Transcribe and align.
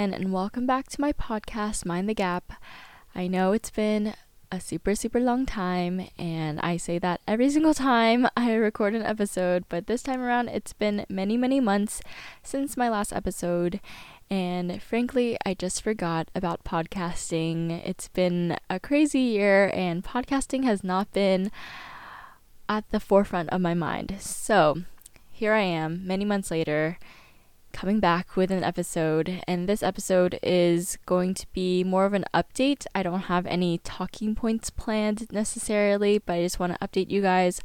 again, 0.00 0.14
and 0.14 0.32
welcome 0.32 0.64
back 0.64 0.88
to 0.88 0.98
my 0.98 1.12
podcast, 1.12 1.84
Mind 1.84 2.08
the 2.08 2.14
Gap. 2.14 2.54
I 3.14 3.26
know 3.26 3.52
it's 3.52 3.68
been 3.68 4.14
a 4.50 4.58
super, 4.58 4.94
super 4.94 5.20
long 5.20 5.44
time, 5.44 6.08
and 6.18 6.58
I 6.60 6.78
say 6.78 6.98
that 7.00 7.20
every 7.28 7.50
single 7.50 7.74
time 7.74 8.26
I 8.36 8.54
record 8.54 8.94
an 8.94 9.02
episode, 9.02 9.64
but 9.68 9.88
this 9.88 10.02
time 10.02 10.22
around, 10.22 10.48
it's 10.48 10.72
been 10.72 11.04
many, 11.10 11.36
many 11.36 11.60
months 11.60 12.00
since 12.42 12.78
my 12.78 12.88
last 12.88 13.12
episode, 13.12 13.78
and 14.30 14.82
frankly, 14.82 15.36
I 15.44 15.52
just 15.52 15.82
forgot 15.82 16.30
about 16.34 16.64
podcasting. 16.64 17.70
It's 17.84 18.08
been 18.08 18.56
a 18.70 18.80
crazy 18.80 19.20
year, 19.20 19.70
and 19.74 20.02
podcasting 20.02 20.64
has 20.64 20.82
not 20.82 21.12
been 21.12 21.50
at 22.70 22.88
the 22.90 23.00
forefront 23.00 23.50
of 23.50 23.60
my 23.60 23.74
mind. 23.74 24.16
So, 24.18 24.84
here 25.30 25.52
I 25.52 25.60
am, 25.60 26.06
many 26.06 26.24
months 26.24 26.50
later 26.50 26.96
coming 27.72 28.00
back 28.00 28.36
with 28.36 28.50
an 28.50 28.64
episode, 28.64 29.42
and 29.46 29.68
this 29.68 29.82
episode 29.82 30.38
is 30.42 30.98
going 31.06 31.34
to 31.34 31.46
be 31.52 31.84
more 31.84 32.04
of 32.04 32.12
an 32.12 32.24
update. 32.34 32.86
I 32.94 33.02
don't 33.02 33.22
have 33.22 33.46
any 33.46 33.78
talking 33.78 34.34
points 34.34 34.70
planned 34.70 35.30
necessarily, 35.32 36.18
but 36.18 36.34
I 36.34 36.42
just 36.42 36.58
want 36.58 36.72
to 36.72 36.86
update 36.86 37.10
you 37.10 37.22
guys 37.22 37.60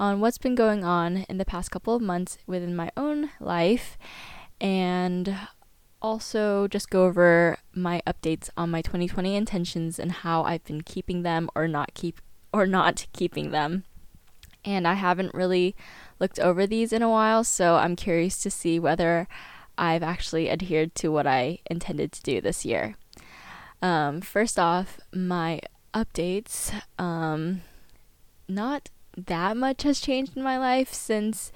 on 0.00 0.20
what's 0.20 0.38
been 0.38 0.54
going 0.54 0.84
on 0.84 1.18
in 1.28 1.38
the 1.38 1.44
past 1.44 1.70
couple 1.70 1.94
of 1.94 2.02
months 2.02 2.38
within 2.46 2.74
my 2.76 2.90
own 2.96 3.30
life 3.40 3.98
and 4.60 5.36
also 6.00 6.68
just 6.68 6.90
go 6.90 7.04
over 7.04 7.58
my 7.74 8.00
updates 8.06 8.50
on 8.56 8.70
my 8.70 8.82
2020 8.82 9.34
intentions 9.34 9.98
and 9.98 10.12
how 10.12 10.44
I've 10.44 10.64
been 10.64 10.82
keeping 10.82 11.22
them 11.22 11.50
or 11.54 11.66
not 11.66 11.94
keep 11.94 12.20
or 12.52 12.66
not 12.66 13.06
keeping 13.12 13.50
them. 13.50 13.84
And 14.64 14.86
I 14.86 14.94
haven't 14.94 15.34
really 15.34 15.74
looked 16.18 16.38
over 16.38 16.66
these 16.66 16.92
in 16.92 17.02
a 17.02 17.08
while, 17.08 17.44
so 17.44 17.76
I'm 17.76 17.96
curious 17.96 18.42
to 18.42 18.50
see 18.50 18.78
whether 18.78 19.28
I've 19.76 20.02
actually 20.02 20.50
adhered 20.50 20.94
to 20.96 21.08
what 21.08 21.26
I 21.26 21.60
intended 21.70 22.12
to 22.12 22.22
do 22.22 22.40
this 22.40 22.64
year. 22.64 22.96
Um, 23.80 24.20
first 24.20 24.58
off, 24.58 24.98
my 25.12 25.60
updates. 25.94 26.72
Um, 26.98 27.62
not 28.48 28.90
that 29.16 29.56
much 29.56 29.82
has 29.82 30.00
changed 30.00 30.36
in 30.36 30.42
my 30.42 30.58
life 30.58 30.92
since 30.92 31.52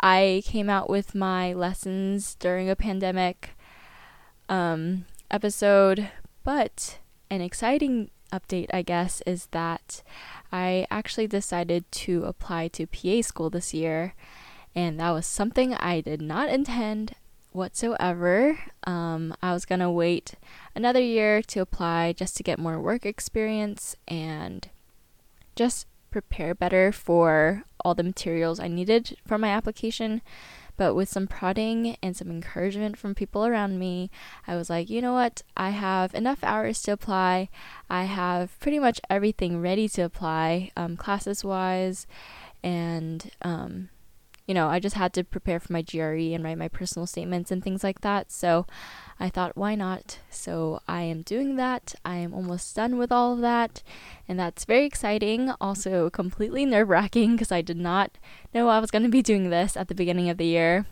I 0.00 0.42
came 0.44 0.70
out 0.70 0.88
with 0.88 1.14
my 1.14 1.52
lessons 1.52 2.34
during 2.36 2.70
a 2.70 2.76
pandemic 2.76 3.56
um, 4.48 5.06
episode, 5.30 6.08
but 6.44 6.98
an 7.30 7.40
exciting 7.40 8.10
update, 8.32 8.68
I 8.72 8.82
guess, 8.82 9.22
is 9.26 9.46
that 9.50 10.02
I 10.52 10.86
actually 10.90 11.26
decided 11.26 11.90
to 11.92 12.24
apply 12.24 12.68
to 12.68 12.86
PA 12.86 13.22
school 13.22 13.50
this 13.50 13.74
year, 13.74 14.14
and 14.74 14.98
that 15.00 15.10
was 15.10 15.26
something 15.26 15.74
I 15.74 16.00
did 16.00 16.22
not 16.22 16.48
intend 16.48 17.14
whatsoever. 17.52 18.58
Um, 18.84 19.34
I 19.42 19.52
was 19.52 19.64
gonna 19.64 19.90
wait 19.90 20.34
another 20.74 21.00
year 21.00 21.42
to 21.42 21.60
apply 21.60 22.12
just 22.12 22.36
to 22.36 22.42
get 22.42 22.58
more 22.58 22.80
work 22.80 23.04
experience 23.04 23.96
and 24.06 24.68
just 25.56 25.86
prepare 26.10 26.54
better 26.54 26.92
for 26.92 27.64
all 27.84 27.94
the 27.94 28.02
materials 28.02 28.60
I 28.60 28.68
needed 28.68 29.16
for 29.26 29.38
my 29.38 29.48
application. 29.48 30.22
But 30.78 30.94
with 30.94 31.10
some 31.10 31.26
prodding 31.26 31.96
and 32.02 32.16
some 32.16 32.30
encouragement 32.30 32.96
from 32.96 33.14
people 33.14 33.44
around 33.44 33.78
me, 33.78 34.10
I 34.46 34.54
was 34.56 34.70
like, 34.70 34.88
you 34.88 35.02
know 35.02 35.12
what? 35.12 35.42
I 35.56 35.70
have 35.70 36.14
enough 36.14 36.42
hours 36.42 36.80
to 36.82 36.92
apply. 36.92 37.50
I 37.90 38.04
have 38.04 38.58
pretty 38.60 38.78
much 38.78 39.00
everything 39.10 39.60
ready 39.60 39.88
to 39.90 40.02
apply, 40.02 40.70
um, 40.76 40.96
classes 40.96 41.44
wise, 41.44 42.06
and 42.62 43.30
um, 43.42 43.90
you 44.48 44.54
know, 44.54 44.68
I 44.68 44.80
just 44.80 44.96
had 44.96 45.12
to 45.12 45.22
prepare 45.22 45.60
for 45.60 45.74
my 45.74 45.82
GRE 45.82 46.32
and 46.34 46.42
write 46.42 46.56
my 46.56 46.68
personal 46.68 47.06
statements 47.06 47.50
and 47.50 47.62
things 47.62 47.84
like 47.84 48.00
that. 48.00 48.32
So 48.32 48.66
I 49.20 49.28
thought, 49.28 49.58
why 49.58 49.74
not? 49.74 50.20
So 50.30 50.80
I 50.88 51.02
am 51.02 51.20
doing 51.20 51.56
that. 51.56 51.94
I 52.02 52.16
am 52.16 52.32
almost 52.32 52.74
done 52.74 52.96
with 52.96 53.12
all 53.12 53.34
of 53.34 53.40
that. 53.40 53.82
And 54.26 54.40
that's 54.40 54.64
very 54.64 54.86
exciting. 54.86 55.52
Also, 55.60 56.08
completely 56.08 56.64
nerve 56.64 56.88
wracking 56.88 57.32
because 57.32 57.52
I 57.52 57.60
did 57.60 57.76
not 57.76 58.16
know 58.54 58.68
I 58.68 58.78
was 58.78 58.90
going 58.90 59.02
to 59.02 59.10
be 59.10 59.20
doing 59.20 59.50
this 59.50 59.76
at 59.76 59.88
the 59.88 59.94
beginning 59.94 60.30
of 60.30 60.38
the 60.38 60.46
year. 60.46 60.86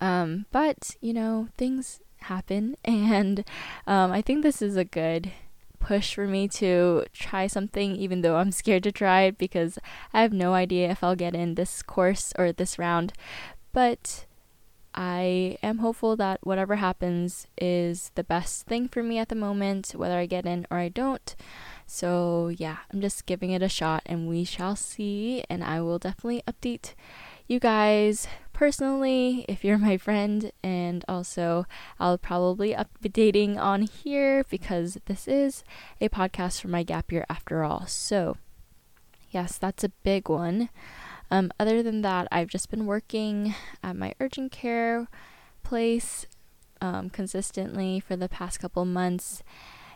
Um, 0.00 0.46
but, 0.50 0.96
you 1.00 1.12
know, 1.12 1.48
things 1.56 2.00
happen. 2.22 2.76
And 2.84 3.44
um, 3.86 4.10
I 4.10 4.22
think 4.22 4.42
this 4.42 4.60
is 4.60 4.76
a 4.76 4.84
good 4.84 5.30
push 5.82 6.14
for 6.14 6.26
me 6.26 6.46
to 6.48 7.04
try 7.12 7.46
something, 7.46 7.96
even 7.96 8.22
though 8.22 8.36
I'm 8.36 8.52
scared 8.52 8.84
to 8.84 8.92
try 8.92 9.22
it 9.22 9.36
because 9.36 9.78
I 10.14 10.22
have 10.22 10.32
no 10.32 10.54
idea 10.54 10.90
if 10.90 11.02
I'll 11.02 11.16
get 11.16 11.34
in 11.34 11.56
this 11.56 11.82
course 11.82 12.32
or 12.38 12.52
this 12.52 12.78
round. 12.78 13.12
But 13.72 14.26
I 14.94 15.58
am 15.62 15.78
hopeful 15.78 16.16
that 16.16 16.38
whatever 16.42 16.76
happens 16.76 17.46
is 17.58 18.12
the 18.14 18.24
best 18.24 18.66
thing 18.66 18.88
for 18.88 19.02
me 19.02 19.18
at 19.18 19.28
the 19.28 19.34
moment, 19.34 19.92
whether 19.96 20.18
I 20.18 20.26
get 20.26 20.46
in 20.46 20.66
or 20.70 20.78
I 20.78 20.88
don't. 20.88 21.34
So, 21.86 22.48
yeah, 22.48 22.78
I'm 22.92 23.00
just 23.00 23.26
giving 23.26 23.50
it 23.50 23.62
a 23.62 23.68
shot 23.68 24.02
and 24.06 24.28
we 24.28 24.44
shall 24.44 24.76
see. 24.76 25.42
And 25.50 25.64
I 25.64 25.80
will 25.80 25.98
definitely 25.98 26.42
update 26.46 26.94
you 27.48 27.58
guys 27.58 28.28
personally 28.52 29.44
if 29.48 29.64
you're 29.64 29.78
my 29.78 29.96
friend, 29.96 30.52
and 30.62 31.04
also 31.08 31.66
I'll 31.98 32.18
probably 32.18 32.74
updating 32.74 33.58
on 33.58 33.82
here 33.82 34.44
because 34.50 34.98
this 35.06 35.26
is 35.26 35.64
a 36.00 36.08
podcast 36.08 36.60
for 36.60 36.68
my 36.68 36.82
gap 36.82 37.10
year 37.12 37.26
after 37.28 37.64
all. 37.64 37.86
So, 37.86 38.36
yes, 39.30 39.58
that's 39.58 39.84
a 39.84 39.88
big 39.88 40.28
one. 40.28 40.68
Um, 41.30 41.50
other 41.58 41.82
than 41.82 42.02
that, 42.02 42.28
I've 42.30 42.48
just 42.48 42.70
been 42.70 42.86
working 42.86 43.54
at 43.82 43.96
my 43.96 44.14
urgent 44.20 44.52
care 44.52 45.08
place 45.62 46.26
um, 46.80 47.08
consistently 47.08 48.00
for 48.00 48.16
the 48.16 48.28
past 48.28 48.60
couple 48.60 48.84
months 48.84 49.42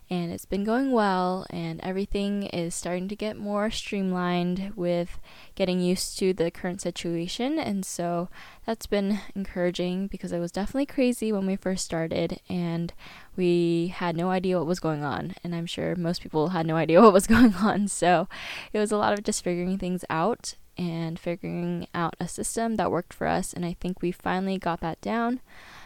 and 0.08 0.32
it's 0.32 0.44
been 0.44 0.62
going 0.62 0.92
well 0.92 1.46
and 1.50 1.80
everything 1.82 2.44
is 2.44 2.74
starting 2.74 3.08
to 3.08 3.16
get 3.16 3.36
more 3.36 3.70
streamlined 3.70 4.72
with 4.76 5.18
getting 5.56 5.80
used 5.80 6.18
to 6.18 6.32
the 6.32 6.50
current 6.50 6.80
situation. 6.80 7.58
And 7.58 7.84
so 7.84 8.28
that's 8.64 8.86
been 8.86 9.20
encouraging 9.34 10.06
because 10.06 10.30
it 10.30 10.38
was 10.38 10.52
definitely 10.52 10.86
crazy 10.86 11.32
when 11.32 11.46
we 11.46 11.56
first 11.56 11.84
started 11.84 12.40
and 12.48 12.92
we 13.36 13.88
had 13.88 14.16
no 14.16 14.30
idea 14.30 14.58
what 14.58 14.66
was 14.66 14.80
going 14.80 15.02
on. 15.02 15.34
And 15.42 15.54
i'm 15.54 15.66
sure 15.66 15.96
most 15.96 16.22
people 16.22 16.48
had 16.48 16.66
no 16.66 16.76
idea 16.76 17.00
what 17.02 17.12
was 17.12 17.26
going 17.26 17.54
on. 17.54 17.88
So 17.88 18.28
it 18.72 18.78
was 18.78 18.92
a 18.92 18.96
lot 18.98 19.12
of 19.12 19.24
just 19.24 19.42
figuring 19.42 19.78
things 19.78 20.04
out 20.08 20.54
and 20.78 21.18
figuring 21.18 21.88
out 21.94 22.14
a 22.20 22.28
system 22.28 22.76
that 22.76 22.90
worked 22.90 23.14
for 23.14 23.26
us 23.26 23.54
and 23.54 23.64
i 23.64 23.74
think 23.80 24.02
we 24.02 24.12
finally 24.12 24.58
got 24.58 24.80
that 24.80 25.00
down. 25.00 25.40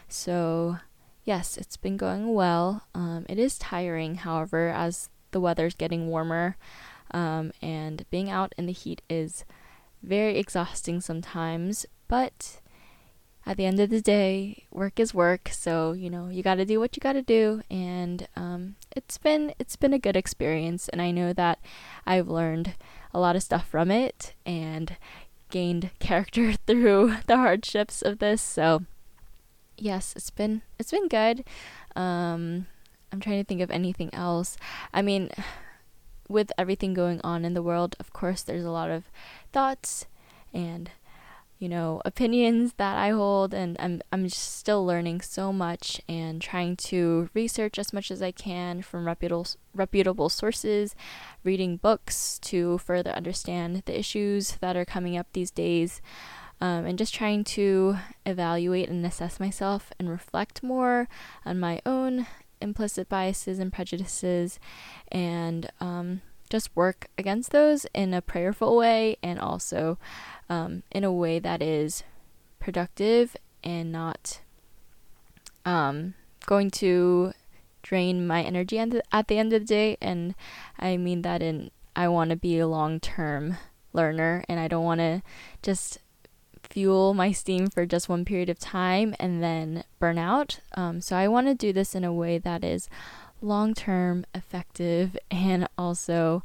So 0.08 0.78
yes, 1.30 1.56
it's 1.56 1.76
been 1.76 1.96
going 1.96 2.34
well. 2.34 2.82
Um, 2.92 3.24
it 3.28 3.38
is 3.38 3.56
tiring, 3.56 4.16
however, 4.16 4.70
as 4.70 5.10
the 5.30 5.40
weather's 5.40 5.76
getting 5.76 6.08
warmer, 6.08 6.56
um, 7.12 7.52
and 7.62 8.04
being 8.10 8.28
out 8.28 8.52
in 8.58 8.66
the 8.66 8.72
heat 8.72 9.00
is 9.08 9.44
very 10.02 10.38
exhausting 10.38 11.00
sometimes. 11.00 11.86
But 12.08 12.60
at 13.46 13.56
the 13.56 13.64
end 13.64 13.78
of 13.78 13.90
the 13.90 14.00
day, 14.00 14.64
work 14.72 14.98
is 14.98 15.14
work, 15.14 15.50
so 15.52 15.92
you 15.92 16.10
know 16.10 16.30
you 16.30 16.42
got 16.42 16.56
to 16.56 16.64
do 16.64 16.80
what 16.80 16.96
you 16.96 17.00
got 17.00 17.12
to 17.12 17.22
do, 17.22 17.62
and 17.70 18.26
um, 18.34 18.74
it's 18.96 19.16
been 19.16 19.54
it's 19.60 19.76
been 19.76 19.92
a 19.92 20.00
good 20.00 20.16
experience, 20.16 20.88
and 20.88 21.00
I 21.00 21.12
know 21.12 21.32
that 21.32 21.60
I've 22.04 22.26
learned 22.26 22.74
a 23.14 23.20
lot 23.20 23.36
of 23.36 23.44
stuff 23.44 23.68
from 23.68 23.92
it 23.92 24.34
and 24.44 24.96
gained 25.48 25.90
character 26.00 26.54
through 26.66 27.18
the 27.28 27.36
hardships 27.36 28.02
of 28.02 28.18
this. 28.18 28.42
So 28.42 28.82
yes, 29.80 30.12
it's 30.14 30.30
been 30.30 30.62
it's 30.78 30.90
been 30.90 31.08
good. 31.08 31.44
Um, 31.96 32.66
I'm 33.12 33.20
trying 33.20 33.40
to 33.40 33.44
think 33.44 33.60
of 33.60 33.70
anything 33.70 34.12
else. 34.12 34.56
I 34.92 35.02
mean, 35.02 35.30
with 36.28 36.52
everything 36.56 36.94
going 36.94 37.20
on 37.24 37.44
in 37.44 37.54
the 37.54 37.62
world, 37.62 37.96
of 37.98 38.12
course, 38.12 38.42
there's 38.42 38.64
a 38.64 38.70
lot 38.70 38.90
of 38.90 39.04
thoughts 39.52 40.06
and 40.52 40.90
you 41.58 41.68
know 41.68 42.00
opinions 42.04 42.74
that 42.78 42.96
I 42.96 43.10
hold, 43.10 43.52
and 43.52 43.76
I'm 43.78 44.00
I'm 44.12 44.24
just 44.24 44.56
still 44.56 44.84
learning 44.84 45.20
so 45.20 45.52
much 45.52 46.00
and 46.08 46.40
trying 46.40 46.76
to 46.76 47.28
research 47.34 47.78
as 47.78 47.92
much 47.92 48.10
as 48.10 48.22
I 48.22 48.30
can 48.30 48.82
from 48.82 49.06
reputable 49.06 49.46
reputable 49.74 50.28
sources, 50.28 50.94
reading 51.44 51.76
books 51.76 52.38
to 52.40 52.78
further 52.78 53.10
understand 53.10 53.82
the 53.84 53.98
issues 53.98 54.52
that 54.60 54.76
are 54.76 54.86
coming 54.86 55.16
up 55.16 55.26
these 55.32 55.50
days 55.50 56.00
um, 56.60 56.84
and 56.84 56.98
just 56.98 57.14
trying 57.14 57.44
to 57.44 57.96
evaluate 58.26 58.88
and 58.88 59.04
assess 59.04 59.40
myself 59.40 59.92
and 59.98 60.10
reflect 60.10 60.62
more 60.62 61.08
on 61.44 61.58
my 61.58 61.80
own 61.86 62.26
implicit 62.60 63.08
biases 63.08 63.58
and 63.58 63.72
prejudices 63.72 64.58
and 65.10 65.70
um, 65.80 66.20
just 66.50 66.74
work 66.76 67.08
against 67.16 67.52
those 67.52 67.86
in 67.94 68.12
a 68.12 68.20
prayerful 68.20 68.76
way 68.76 69.16
and 69.22 69.38
also 69.38 69.98
um, 70.48 70.82
in 70.90 71.04
a 71.04 71.12
way 71.12 71.38
that 71.38 71.62
is 71.62 72.02
productive 72.58 73.36
and 73.64 73.90
not 73.90 74.40
um, 75.64 76.14
going 76.46 76.70
to 76.70 77.32
drain 77.82 78.26
my 78.26 78.42
energy 78.42 78.78
at 78.78 79.28
the 79.28 79.38
end 79.38 79.52
of 79.52 79.62
the 79.62 79.66
day. 79.66 79.96
And 80.00 80.34
I 80.78 80.96
mean 80.96 81.22
that 81.22 81.42
in 81.42 81.70
I 81.96 82.08
want 82.08 82.30
to 82.30 82.36
be 82.36 82.58
a 82.58 82.68
long 82.68 83.00
term 83.00 83.56
learner 83.92 84.44
and 84.48 84.60
I 84.60 84.68
don't 84.68 84.84
want 84.84 85.00
to 85.00 85.22
just 85.62 85.98
fuel 86.70 87.12
my 87.12 87.32
steam 87.32 87.68
for 87.68 87.84
just 87.84 88.08
one 88.08 88.24
period 88.24 88.48
of 88.48 88.58
time 88.58 89.14
and 89.18 89.42
then 89.42 89.84
burn 89.98 90.16
out. 90.16 90.60
Um, 90.74 91.00
so 91.00 91.16
I 91.16 91.28
want 91.28 91.48
to 91.48 91.54
do 91.54 91.72
this 91.72 91.94
in 91.94 92.04
a 92.04 92.12
way 92.12 92.38
that 92.38 92.64
is 92.64 92.88
long 93.42 93.74
term, 93.74 94.24
effective, 94.34 95.16
and 95.30 95.68
also 95.76 96.42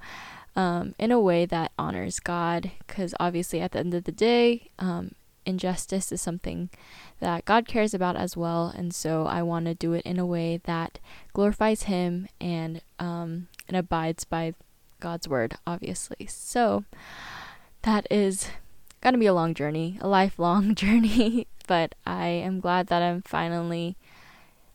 um, 0.56 0.96
in 0.98 1.12
a 1.12 1.20
way 1.20 1.46
that 1.46 1.72
honors 1.78 2.20
God. 2.20 2.72
Because 2.80 3.14
obviously, 3.20 3.62
at 3.62 3.72
the 3.72 3.80
end 3.80 3.94
of 3.94 4.04
the 4.04 4.12
day, 4.12 4.70
um, 4.80 5.12
injustice 5.46 6.12
is 6.12 6.22
something 6.22 6.70
that 7.20 7.46
God 7.46 7.68
cares 7.68 7.94
about 7.94 8.16
as 8.16 8.36
well. 8.36 8.74
And 8.76 8.94
so 8.94 9.26
I 9.28 9.44
want 9.44 9.66
to 9.66 9.76
do 9.76 9.94
it 9.94 10.06
in 10.06 10.20
a 10.20 10.26
way 10.26 10.60
that 10.64 11.00
glorifies 11.34 11.84
Him 11.84 12.28
and 12.42 12.82
um, 13.00 13.48
and 13.68 13.78
abides 13.78 14.24
by 14.24 14.54
God's 15.00 15.28
word, 15.28 15.56
obviously. 15.68 16.26
So 16.28 16.84
that 17.84 18.08
is 18.10 18.50
to 19.14 19.20
be 19.20 19.26
a 19.26 19.34
long 19.34 19.54
journey, 19.54 19.98
a 20.02 20.08
lifelong 20.08 20.76
journey. 20.84 21.48
but 21.68 21.96
I 22.06 22.28
am 22.28 22.60
glad 22.60 22.88
that 22.88 23.02
I'm 23.02 23.22
finally, 23.22 23.98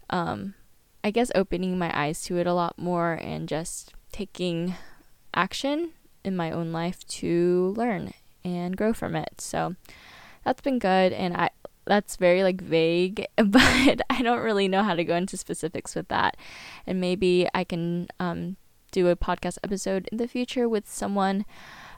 um, 0.09 0.55
I 1.03 1.11
guess, 1.11 1.31
opening 1.35 1.79
my 1.79 1.91
eyes 1.99 2.23
to 2.25 2.39
it 2.39 2.47
a 2.47 2.55
lot 2.55 2.79
more 2.79 3.13
and 3.13 3.49
just 3.49 3.95
taking 4.13 4.75
action 5.35 5.93
in 6.25 6.37
my 6.37 6.51
own 6.51 6.73
life 6.73 7.07
to 7.07 7.75
learn 7.77 8.13
and 8.45 8.77
grow 8.77 8.93
from 8.93 9.17
it. 9.17 9.41
So 9.41 9.77
that's 10.45 10.61
been 10.61 10.79
good 10.79 11.13
and 11.13 11.37
I 11.37 11.51
that's 11.87 12.17
very 12.17 12.43
like 12.43 12.61
vague, 12.61 13.27
but 13.37 14.01
I 14.11 14.23
don't 14.23 14.41
really 14.41 14.69
know 14.69 14.83
how 14.83 14.95
to 14.95 15.05
go 15.05 15.17
into 15.17 15.37
specifics 15.37 15.95
with 15.95 16.09
that. 16.09 16.37
And 16.87 17.01
maybe 17.01 17.49
I 17.53 17.65
can 17.65 18.09
um, 18.21 18.57
do 18.93 19.09
a 19.09 19.17
podcast 19.17 19.59
episode 19.65 20.09
in 20.13 20.19
the 20.19 20.29
future 20.29 20.69
with 20.69 20.89
someone 20.89 21.45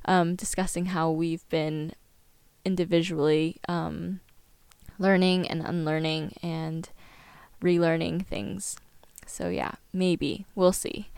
um, 0.05 0.35
discussing 0.35 0.87
how 0.87 1.11
we've 1.11 1.47
been 1.49 1.93
individually 2.65 3.57
um, 3.69 4.21
learning 4.99 5.49
and 5.49 5.63
unlearning 5.63 6.35
and 6.43 6.89
relearning 7.63 8.27
things. 8.27 8.77
So 9.27 9.49
yeah, 9.49 9.73
maybe 9.93 10.47
we'll 10.55 10.73
see. 10.73 11.09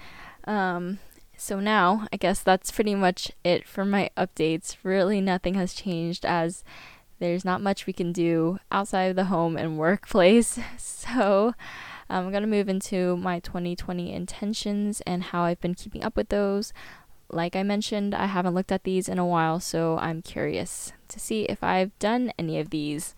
Um, 0.46 0.99
so 1.37 1.61
now 1.61 2.06
I 2.12 2.17
guess 2.17 2.43
that's 2.43 2.70
pretty 2.70 2.94
much 2.94 3.32
it 3.43 3.67
for 3.67 3.85
my 3.85 4.11
updates. 4.17 4.76
Really, 4.82 5.20
nothing 5.20 5.55
has 5.55 5.75
changed 5.75 6.25
as 6.25 6.64
there's 7.19 7.44
not 7.44 7.61
much 7.61 7.87
we 7.87 7.93
can 7.93 8.12
do 8.12 8.58
outside 8.70 9.05
of 9.05 9.17
the 9.17 9.26
home 9.26 9.56
and 9.56 9.79
workplace. 9.79 10.58
So 10.79 11.55
I'm 12.08 12.31
going 12.31 12.43
to 12.43 12.49
move 12.49 12.69
into 12.69 13.17
my 13.17 13.40
2020 13.40 14.12
intentions 14.12 15.00
and 15.02 15.23
how 15.23 15.43
I've 15.43 15.61
been 15.61 15.75
keeping 15.75 16.02
up 16.02 16.17
with 16.17 16.29
those. 16.31 16.73
Like 17.34 17.56
I 17.56 17.64
mentioned, 17.64 18.14
I 18.14 18.26
haven't 18.26 18.54
looked 18.54 18.70
at 18.70 18.84
these 18.84 19.08
in 19.08 19.19
a 19.19 19.26
while, 19.26 19.58
so 19.58 19.98
I'm 19.98 20.22
curious 20.22 20.92
to 21.08 21.19
see 21.19 21.42
if 21.44 21.64
I've 21.64 21.98
done 21.98 22.32
any 22.38 22.60
of 22.60 22.70
these. 22.70 23.16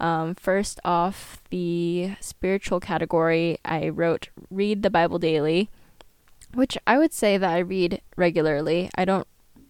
Um, 0.00 0.34
first 0.34 0.80
off, 0.82 1.42
the 1.50 2.16
spiritual 2.20 2.80
category, 2.80 3.58
I 3.62 3.90
wrote 3.90 4.30
read 4.50 4.82
the 4.82 4.88
Bible 4.88 5.18
daily, 5.18 5.68
which 6.54 6.78
I 6.86 6.96
would 6.96 7.12
say 7.12 7.36
that 7.36 7.52
I 7.52 7.58
read 7.58 8.00
regularly. 8.16 8.88
I 8.94 9.04
don't 9.04 9.28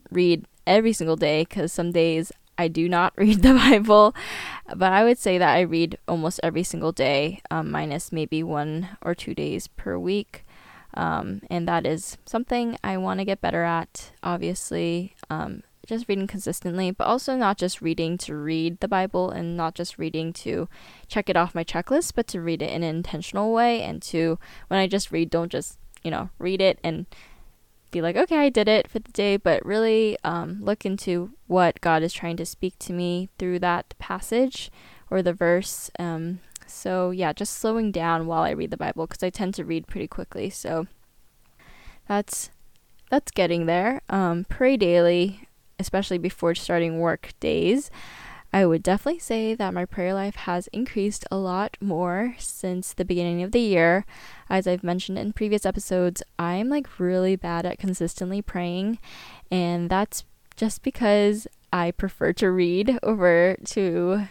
read 0.08 0.46
every 0.69 0.93
single 0.93 1.16
day 1.16 1.43
because 1.43 1.72
some 1.72 1.90
days 1.90 2.31
I 2.56 2.69
do 2.69 2.88
not 2.88 3.12
read 3.16 3.43
the 3.43 3.54
Bible, 3.54 4.14
but 4.69 4.93
I 4.93 5.02
would 5.02 5.19
say 5.19 5.36
that 5.36 5.52
I 5.52 5.62
read 5.62 5.98
almost 6.06 6.38
every 6.44 6.62
single 6.62 6.93
day, 6.93 7.40
um, 7.50 7.72
minus 7.72 8.12
maybe 8.12 8.44
one 8.44 8.90
or 9.02 9.16
two 9.16 9.34
days 9.34 9.66
per 9.66 9.98
week. 9.98 10.44
Um, 10.94 11.42
and 11.50 11.69
that 11.69 11.87
is 11.87 12.19
something 12.25 12.76
I 12.82 12.96
want 12.96 13.20
to 13.20 13.25
get 13.25 13.40
better 13.40 13.62
at, 13.62 14.12
obviously. 14.22 15.14
Um, 15.28 15.62
just 15.87 16.08
reading 16.08 16.26
consistently, 16.26 16.90
but 16.92 17.06
also 17.06 17.37
not 17.37 17.58
just 17.58 17.82
reading 17.82 18.16
to 18.16 18.37
read 18.37 18.78
the 18.78 18.88
Bible 18.88 19.31
and 19.31 19.56
not 19.56 19.75
just 19.75 19.98
reading 19.98 20.32
to 20.32 20.69
check 21.08 21.28
it 21.28 21.37
off 21.37 21.54
my 21.54 21.64
checklist, 21.64 22.12
but 22.14 22.28
to 22.28 22.40
read 22.40 22.62
it 22.62 22.70
in 22.70 22.82
an 22.82 22.96
intentional 22.96 23.52
way. 23.52 23.82
And 23.82 24.00
to, 24.02 24.38
when 24.69 24.78
I 24.78 24.87
just 24.87 25.10
read, 25.10 25.31
don't 25.31 25.50
just, 25.50 25.78
you 26.02 26.10
know, 26.10 26.31
read 26.38 26.60
it 26.60 26.78
and 26.84 27.06
be 27.90 28.00
like, 28.00 28.16
okay, 28.16 28.38
I 28.38 28.50
did 28.50 28.69
it 28.69 28.88
for 28.88 29.00
the 29.00 29.10
day, 29.12 29.36
but 29.36 29.64
really 29.66 30.16
um, 30.22 30.58
look 30.62 30.86
into 30.86 31.32
what 31.48 31.81
God 31.81 32.04
is 32.04 32.12
trying 32.12 32.36
to 32.36 32.46
speak 32.46 32.78
to 32.81 32.93
me 32.93 33.28
through 33.38 33.58
that 33.60 33.94
passage 33.98 34.70
or 35.10 35.22
the 35.22 35.32
verse. 35.32 35.90
Um, 35.98 36.38
so, 36.72 37.11
yeah, 37.11 37.32
just 37.32 37.55
slowing 37.58 37.93
down 37.93 38.26
while 38.26 38.43
I 38.43 38.50
read 38.50 38.70
the 38.70 38.76
Bible 38.76 39.06
because 39.06 39.22
I 39.22 39.31
tend 39.31 39.55
to 39.55 39.64
read 39.64 39.87
pretty 39.87 40.08
quickly. 40.08 40.50
So, 40.50 40.87
that's 42.08 42.50
that's 43.11 43.32
getting 43.32 43.67
there. 43.67 44.02
Um, 44.08 44.46
pray 44.49 44.76
daily, 44.76 45.49
especially 45.78 46.19
before 46.19 46.55
starting 46.55 47.00
work 47.00 47.32
days. 47.40 47.90
I 48.52 48.67
would 48.67 48.82
definitely 48.82 49.20
say 49.20 49.55
that 49.55 49.75
my 49.75 49.84
prayer 49.84 50.12
life 50.12 50.34
has 50.34 50.67
increased 50.69 51.25
a 51.31 51.37
lot 51.37 51.76
more 51.81 52.34
since 52.38 52.93
the 52.93 53.05
beginning 53.05 53.43
of 53.43 53.52
the 53.52 53.61
year. 53.61 54.05
As 54.49 54.67
I've 54.67 54.82
mentioned 54.82 55.19
in 55.19 55.32
previous 55.32 55.64
episodes, 55.64 56.22
I'm 56.38 56.69
like 56.69 56.99
really 56.99 57.37
bad 57.37 57.64
at 57.64 57.78
consistently 57.78 58.43
praying, 58.43 58.99
and 59.50 59.88
that's 59.88 60.25
just 60.56 60.82
because 60.82 61.46
I 61.72 61.93
prefer 61.93 62.32
to 62.34 62.50
read 62.50 62.99
over 63.05 63.56
to 63.67 64.26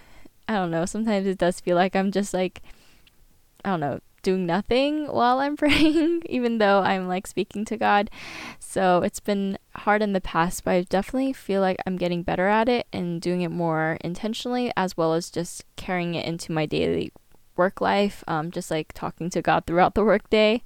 I 0.50 0.54
don't 0.54 0.72
know, 0.72 0.86
sometimes 0.86 1.28
it 1.28 1.38
does 1.38 1.60
feel 1.60 1.76
like 1.76 1.96
I'm 1.96 2.12
just 2.12 2.34
like 2.34 2.62
I 3.64 3.70
don't 3.70 3.80
know, 3.82 4.00
doing 4.24 4.46
nothing 4.46 5.06
while 5.08 5.40
I'm 5.40 5.56
praying, 5.64 6.24
even 6.26 6.58
though 6.58 6.80
I'm 6.80 7.08
like 7.08 7.28
speaking 7.28 7.66
to 7.66 7.78
God. 7.78 8.10
So 8.60 9.02
it's 9.02 9.20
been 9.20 9.58
hard 9.76 10.02
in 10.02 10.14
the 10.14 10.22
past, 10.22 10.64
but 10.64 10.72
I 10.72 10.82
definitely 10.82 11.34
feel 11.34 11.62
like 11.62 11.78
I'm 11.86 11.98
getting 11.98 12.24
better 12.24 12.48
at 12.48 12.68
it 12.68 12.88
and 12.92 13.22
doing 13.22 13.42
it 13.42 13.52
more 13.52 13.98
intentionally, 14.02 14.72
as 14.76 14.98
well 14.98 15.14
as 15.14 15.30
just 15.30 15.66
carrying 15.76 16.16
it 16.16 16.26
into 16.26 16.52
my 16.52 16.66
daily 16.66 17.12
work 17.56 17.82
life, 17.82 18.24
um, 18.28 18.52
just 18.52 18.72
like 18.72 18.94
talking 18.94 19.30
to 19.30 19.42
God 19.42 19.66
throughout 19.66 19.94
the 19.94 20.04
workday. 20.04 20.64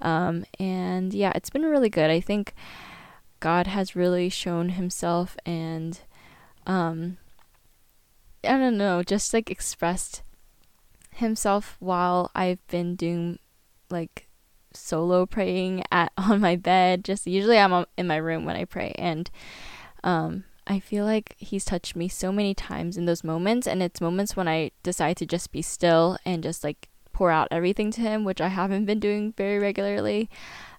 Um, 0.00 0.44
and 0.58 1.12
yeah, 1.12 1.32
it's 1.34 1.50
been 1.50 1.64
really 1.64 1.90
good. 1.90 2.10
I 2.10 2.20
think 2.20 2.54
God 3.40 3.66
has 3.66 3.96
really 3.96 4.28
shown 4.28 4.70
Himself 4.70 5.36
and 5.44 5.98
um, 6.66 7.18
I 8.46 8.58
don't 8.58 8.78
know, 8.78 9.02
just 9.02 9.32
like 9.34 9.50
expressed 9.50 10.22
himself 11.16 11.76
while 11.80 12.30
I've 12.34 12.64
been 12.68 12.94
doing 12.94 13.38
like 13.90 14.28
solo 14.72 15.26
praying 15.26 15.82
at 15.90 16.12
on 16.18 16.40
my 16.40 16.56
bed. 16.56 17.04
Just 17.04 17.26
usually 17.26 17.58
I'm 17.58 17.86
in 17.96 18.06
my 18.06 18.16
room 18.16 18.44
when 18.44 18.56
I 18.56 18.64
pray 18.64 18.92
and 18.98 19.30
um 20.04 20.44
I 20.68 20.80
feel 20.80 21.04
like 21.04 21.36
he's 21.38 21.64
touched 21.64 21.94
me 21.94 22.08
so 22.08 22.32
many 22.32 22.52
times 22.52 22.96
in 22.96 23.06
those 23.06 23.22
moments 23.22 23.68
and 23.68 23.82
it's 23.82 24.00
moments 24.00 24.36
when 24.36 24.48
I 24.48 24.72
decide 24.82 25.16
to 25.18 25.26
just 25.26 25.52
be 25.52 25.62
still 25.62 26.18
and 26.24 26.42
just 26.42 26.64
like 26.64 26.88
pour 27.12 27.30
out 27.30 27.48
everything 27.50 27.90
to 27.92 28.00
him, 28.00 28.24
which 28.24 28.40
I 28.40 28.48
haven't 28.48 28.84
been 28.84 29.00
doing 29.00 29.32
very 29.36 29.58
regularly. 29.58 30.28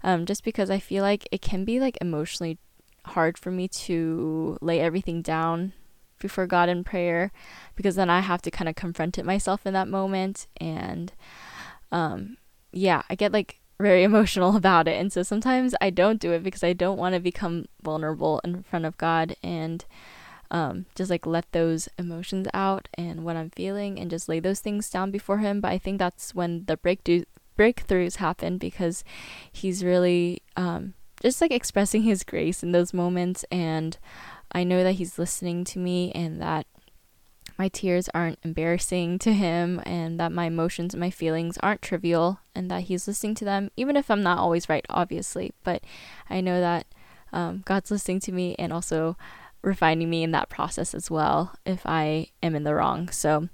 Um 0.04 0.26
just 0.26 0.44
because 0.44 0.70
I 0.70 0.80
feel 0.80 1.04
like 1.04 1.28
it 1.32 1.42
can 1.42 1.66
be 1.66 1.80
like 1.80 1.98
emotionally 2.02 2.60
hard 3.06 3.38
for 3.38 3.52
me 3.52 3.68
to 3.70 4.58
lay 4.62 4.82
everything 4.82 5.22
down 5.22 5.74
before 6.20 6.48
God 6.48 6.70
in 6.70 6.84
prayer 6.84 7.32
because 7.76 7.96
then 7.96 8.10
I 8.10 8.22
have 8.22 8.42
to 8.44 8.52
kind 8.52 8.70
of 8.70 8.76
confront 8.76 9.18
it 9.18 9.26
myself 9.26 9.66
in 9.66 9.74
that 9.74 9.88
moment 9.88 10.48
and 10.58 11.14
um 11.92 12.38
yeah, 12.72 13.04
I 13.10 13.16
get 13.16 13.32
like 13.32 13.60
very 13.80 14.04
emotional 14.12 14.56
about 14.56 14.88
it 14.88 15.00
and 15.00 15.12
so 15.12 15.24
sometimes 15.24 15.76
I 15.82 15.90
don't 15.90 16.20
do 16.20 16.32
it 16.32 16.44
because 16.44 16.64
I 16.64 16.74
don't 16.74 16.98
want 16.98 17.16
to 17.16 17.20
become 17.20 17.66
vulnerable 17.82 18.42
in 18.44 18.64
front 18.64 18.86
of 18.86 18.98
God 18.98 19.36
and 19.44 19.86
um 20.50 20.86
just 20.96 21.12
like 21.12 21.26
let 21.26 21.52
those 21.52 21.90
emotions 21.98 22.48
out 22.54 22.88
and 22.94 23.24
what 23.24 23.36
I'm 23.36 23.50
feeling 23.50 24.00
and 24.00 24.10
just 24.10 24.30
lay 24.30 24.40
those 24.40 24.60
things 24.60 24.90
down 24.90 25.12
before 25.12 25.40
him 25.40 25.62
but 25.62 25.72
I 25.72 25.78
think 25.78 26.00
that's 26.00 26.34
when 26.34 26.66
the 26.66 26.78
breakthrough 26.78 27.24
breakthroughs 27.58 28.18
happen 28.18 28.58
because 28.58 29.04
he's 29.52 29.84
really 29.84 30.42
um 30.56 30.94
just 31.22 31.42
like 31.42 31.52
expressing 31.52 32.04
his 32.04 32.24
grace 32.24 32.64
in 32.64 32.72
those 32.72 32.94
moments 32.94 33.44
and 33.52 33.98
I 34.52 34.64
know 34.64 34.84
that 34.84 34.94
He's 34.94 35.20
listening 35.20 35.64
to 35.66 35.80
me 35.80 36.12
and 36.14 36.42
that 36.42 36.66
my 37.58 37.70
tears 37.70 38.10
aren't 38.14 38.40
embarrassing 38.44 39.20
to 39.20 39.34
Him 39.34 39.82
and 39.86 40.20
that 40.20 40.32
my 40.32 40.46
emotions 40.46 40.94
and 40.94 41.02
my 41.02 41.10
feelings 41.10 41.58
aren't 41.60 41.82
trivial 41.82 42.40
and 42.54 42.70
that 42.70 42.84
He's 42.84 43.08
listening 43.08 43.36
to 43.36 43.46
them, 43.46 43.72
even 43.76 43.96
if 43.96 44.12
I'm 44.12 44.24
not 44.24 44.38
always 44.38 44.70
right, 44.70 44.86
obviously. 44.90 45.54
But 45.64 45.84
I 46.30 46.42
know 46.42 46.60
that 46.60 46.86
um, 47.32 47.64
God's 47.66 47.92
listening 47.92 48.20
to 48.22 48.32
me 48.32 48.56
and 48.60 48.72
also 48.72 49.18
refining 49.62 50.10
me 50.10 50.24
in 50.24 50.32
that 50.32 50.50
process 50.50 50.94
as 50.94 51.12
well 51.12 51.56
if 51.66 51.82
I 51.86 52.28
am 52.42 52.56
in 52.56 52.64
the 52.64 52.76
wrong. 52.76 53.10
So, 53.10 53.50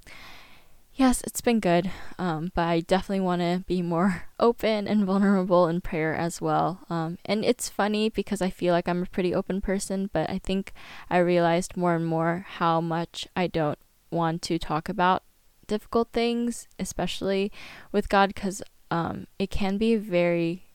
yes, 0.95 1.21
it's 1.21 1.41
been 1.41 1.59
good, 1.59 1.89
um, 2.19 2.51
but 2.53 2.67
I 2.67 2.81
definitely 2.81 3.21
want 3.21 3.41
to 3.41 3.63
be 3.67 3.81
more 3.81 4.23
open 4.39 4.87
and 4.87 5.05
vulnerable 5.05 5.67
in 5.67 5.81
prayer 5.81 6.13
as 6.13 6.41
well. 6.41 6.79
Um, 6.89 7.17
and 7.25 7.43
it's 7.43 7.69
funny 7.69 8.09
because 8.09 8.41
I 8.41 8.49
feel 8.49 8.73
like 8.73 8.87
I'm 8.87 9.03
a 9.03 9.07
pretty 9.07 9.33
open 9.33 9.61
person, 9.61 10.09
but 10.13 10.29
I 10.29 10.39
think 10.39 10.73
I 11.09 11.17
realized 11.17 11.77
more 11.77 11.95
and 11.95 12.05
more 12.05 12.45
how 12.47 12.81
much 12.81 13.27
I 13.35 13.47
don't 13.47 13.79
want 14.11 14.41
to 14.43 14.59
talk 14.59 14.89
about 14.89 15.23
difficult 15.67 16.09
things, 16.11 16.67
especially 16.77 17.51
with 17.91 18.09
God, 18.09 18.33
because 18.33 18.61
um, 18.91 19.27
it 19.39 19.49
can 19.49 19.77
be 19.77 19.93
a 19.93 19.99
very 19.99 20.65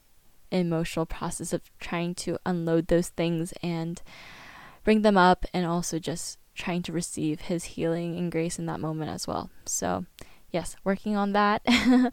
emotional 0.51 1.07
process 1.07 1.53
of 1.53 1.63
trying 1.79 2.15
to 2.15 2.39
unload 2.45 2.89
those 2.89 3.09
things 3.11 3.53
and 3.63 4.03
bring 4.83 5.03
them 5.03 5.19
up 5.19 5.45
and 5.53 5.67
also 5.67 5.99
just 5.99 6.39
trying 6.59 6.83
to 6.83 6.93
receive 6.93 7.43
His 7.43 7.65
healing 7.65 8.19
and 8.19 8.31
grace 8.31 8.59
in 8.59 8.67
that 8.67 8.81
moment 8.81 9.11
as 9.11 9.27
well. 9.27 9.51
So, 9.65 10.05
yes, 10.51 10.77
working 10.85 11.17
on 11.17 11.33
that. 11.33 11.63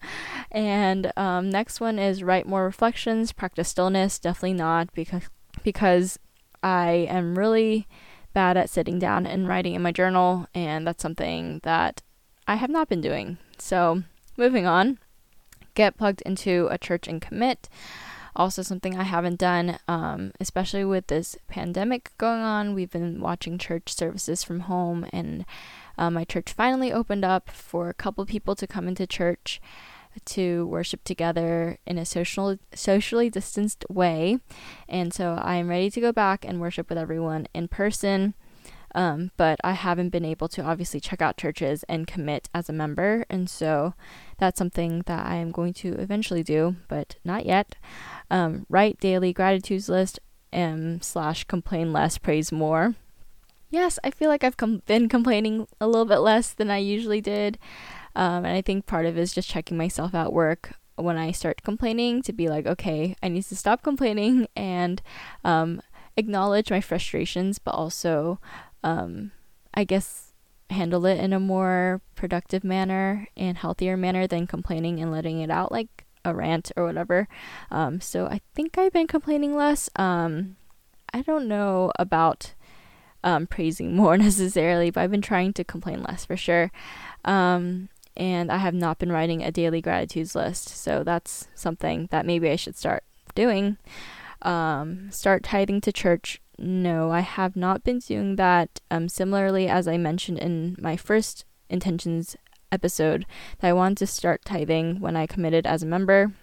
and 0.51 1.11
um, 1.17 1.49
next 1.49 1.81
one 1.81 1.99
is 1.99 2.23
write 2.23 2.47
more 2.47 2.63
reflections, 2.63 3.33
practice 3.33 3.69
stillness. 3.69 4.19
Definitely 4.19 4.53
not 4.53 4.93
because 4.93 5.23
because 5.63 6.19
I 6.63 7.07
am 7.09 7.37
really 7.37 7.87
bad 8.33 8.57
at 8.57 8.69
sitting 8.69 8.99
down 8.99 9.25
and 9.25 9.47
writing 9.47 9.73
in 9.75 9.81
my 9.81 9.91
journal, 9.91 10.47
and 10.53 10.85
that's 10.85 11.01
something 11.01 11.59
that 11.63 12.01
I 12.47 12.55
have 12.55 12.69
not 12.69 12.89
been 12.89 13.01
doing. 13.01 13.37
So, 13.57 14.03
moving 14.37 14.65
on, 14.65 14.99
get 15.73 15.97
plugged 15.97 16.21
into 16.21 16.67
a 16.69 16.77
church 16.77 17.07
and 17.07 17.21
commit. 17.21 17.69
Also, 18.35 18.61
something 18.61 18.97
I 18.97 19.03
haven't 19.03 19.39
done, 19.39 19.79
um, 19.87 20.31
especially 20.39 20.83
with 20.83 21.07
this 21.07 21.37
pandemic 21.47 22.11
going 22.17 22.41
on. 22.41 22.73
We've 22.73 22.91
been 22.91 23.21
watching 23.21 23.57
church 23.57 23.93
services 23.95 24.43
from 24.43 24.61
home, 24.61 25.05
and 25.13 25.45
uh, 25.97 26.09
my 26.09 26.25
church 26.25 26.51
finally 26.51 26.91
opened 26.91 27.23
up 27.23 27.49
for 27.49 27.87
a 27.87 27.93
couple 27.93 28.25
people 28.25 28.55
to 28.55 28.67
come 28.67 28.87
into 28.87 29.07
church 29.07 29.61
to 30.23 30.65
worship 30.67 31.03
together 31.03 31.77
in 31.85 31.97
a 31.97 32.05
social 32.05 32.57
socially 32.73 33.29
distanced 33.29 33.85
way. 33.89 34.39
And 34.87 35.13
so 35.13 35.37
I 35.41 35.55
am 35.55 35.67
ready 35.67 35.89
to 35.91 36.01
go 36.01 36.11
back 36.11 36.45
and 36.45 36.61
worship 36.61 36.89
with 36.89 36.97
everyone 36.97 37.47
in 37.53 37.67
person. 37.67 38.33
Um, 38.95 39.31
but 39.35 39.59
I 39.61 39.73
haven't 39.73 40.09
been 40.09 40.23
able 40.23 40.47
to 40.47 40.63
obviously 40.63 41.01
check 41.01 41.21
out 41.21 41.35
churches 41.37 41.83
and 41.89 42.07
commit 42.07 42.49
as 42.53 42.69
a 42.69 42.73
member. 42.73 43.25
And 43.29 43.49
so 43.49 43.93
that's 44.37 44.57
something 44.57 45.03
that 45.05 45.27
I 45.27 45.35
am 45.35 45.51
going 45.51 45.73
to 45.73 45.93
eventually 45.99 46.43
do, 46.43 46.77
but 46.87 47.17
not 47.25 47.45
yet. 47.45 47.75
Um, 48.31 48.65
write 48.69 48.99
daily 49.01 49.33
gratitudes 49.33 49.89
list 49.89 50.19
um, 50.53 51.01
slash 51.01 51.43
complain 51.43 51.91
less, 51.91 52.17
praise 52.17 52.53
more. 52.53 52.95
Yes, 53.69 53.99
I 54.03 54.11
feel 54.11 54.29
like 54.29 54.45
I've 54.45 54.55
com- 54.55 54.81
been 54.85 55.09
complaining 55.09 55.67
a 55.81 55.87
little 55.87 56.05
bit 56.05 56.19
less 56.19 56.53
than 56.53 56.71
I 56.71 56.77
usually 56.77 57.19
did. 57.19 57.59
Um, 58.15 58.45
and 58.45 58.55
I 58.55 58.61
think 58.61 58.85
part 58.85 59.05
of 59.05 59.17
it 59.17 59.21
is 59.21 59.33
just 59.33 59.49
checking 59.49 59.75
myself 59.75 60.15
at 60.15 60.31
work 60.31 60.71
when 60.95 61.17
I 61.17 61.31
start 61.31 61.63
complaining 61.63 62.21
to 62.21 62.31
be 62.31 62.47
like, 62.47 62.65
okay, 62.65 63.17
I 63.21 63.27
need 63.27 63.43
to 63.43 63.55
stop 63.57 63.83
complaining 63.83 64.47
and 64.55 65.01
um, 65.43 65.81
acknowledge 66.15 66.71
my 66.71 66.79
frustrations, 66.79 67.59
but 67.59 67.71
also, 67.71 68.39
um, 68.85 69.31
I 69.73 69.83
guess, 69.83 70.31
handle 70.69 71.05
it 71.05 71.19
in 71.19 71.33
a 71.33 71.39
more 71.39 72.01
productive 72.15 72.63
manner 72.63 73.27
and 73.35 73.57
healthier 73.57 73.97
manner 73.97 74.27
than 74.27 74.47
complaining 74.47 75.01
and 75.01 75.11
letting 75.11 75.41
it 75.41 75.49
out 75.49 75.71
like 75.71 76.05
a 76.23 76.33
rant 76.33 76.71
or 76.77 76.85
whatever. 76.85 77.27
Um, 77.71 77.99
so 77.99 78.27
I 78.27 78.41
think 78.53 78.77
I've 78.77 78.93
been 78.93 79.07
complaining 79.07 79.55
less. 79.55 79.89
Um, 79.95 80.55
I 81.13 81.23
don't 81.23 81.47
know 81.47 81.91
about 81.97 82.53
um, 83.23 83.47
praising 83.47 83.95
more 83.97 84.17
necessarily, 84.17 84.91
but 84.91 85.01
I've 85.01 85.11
been 85.11 85.21
trying 85.21 85.51
to 85.53 85.63
complain 85.63 86.03
less 86.03 86.23
for 86.23 86.37
sure. 86.37 86.71
Um, 87.25 87.89
and 88.15 88.51
I 88.51 88.57
have 88.57 88.73
not 88.73 88.99
been 88.99 89.11
writing 89.11 89.43
a 89.43 89.51
daily 89.51 89.81
gratitudes 89.81 90.35
list. 90.35 90.69
So 90.69 91.03
that's 91.03 91.47
something 91.55 92.07
that 92.11 92.25
maybe 92.25 92.49
I 92.49 92.55
should 92.55 92.77
start 92.77 93.03
doing. 93.33 93.77
Um, 94.43 95.09
start 95.11 95.43
tithing 95.43 95.81
to 95.81 95.91
church. 95.91 96.39
No, 96.57 97.12
I 97.12 97.19
have 97.19 97.55
not 97.55 97.83
been 97.83 98.00
doing 98.00 98.35
that. 98.38 98.79
Um, 98.89 99.09
similarly, 99.09 99.67
as 99.67 99.88
I 99.88 99.97
mentioned 99.97 100.39
in 100.39 100.75
my 100.79 100.95
first 100.95 101.45
intentions 101.69 102.35
episode, 102.71 103.25
that 103.59 103.67
I 103.67 103.74
wanted 103.74 103.97
to 104.00 104.07
start 104.07 104.45
tithing 104.45 105.00
when 105.00 105.15
I 105.15 105.27
committed 105.27 105.67
as 105.67 105.83
a 105.83 105.88
member 105.88 106.33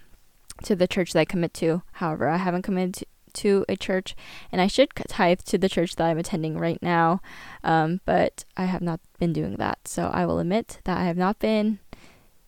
to 0.65 0.77
the 0.77 0.89
church 0.89 1.13
that 1.13 1.21
I 1.21 1.25
commit 1.25 1.55
to. 1.55 1.83
However, 1.93 2.29
I 2.29 2.37
haven't 2.37 2.63
committed 2.63 3.07
to, 3.35 3.65
a 3.69 3.77
church, 3.77 4.15
and 4.51 4.61
I 4.61 4.67
should 4.67 4.91
tithe 5.09 5.41
to 5.47 5.57
the 5.57 5.69
church 5.69 5.97
that 5.97 6.05
I'm 6.05 6.19
attending 6.19 6.59
right 6.59 6.81
now, 6.83 7.21
um, 7.65 8.03
but 8.05 8.45
I 8.59 8.67
have 8.67 8.83
not 8.83 9.01
been 9.19 9.33
doing 9.33 9.57
that. 9.57 9.89
So 9.89 10.11
I 10.13 10.27
will 10.27 10.39
admit 10.39 10.81
that 10.85 10.99
I 10.99 11.05
have 11.05 11.17
not 11.17 11.39
been 11.39 11.79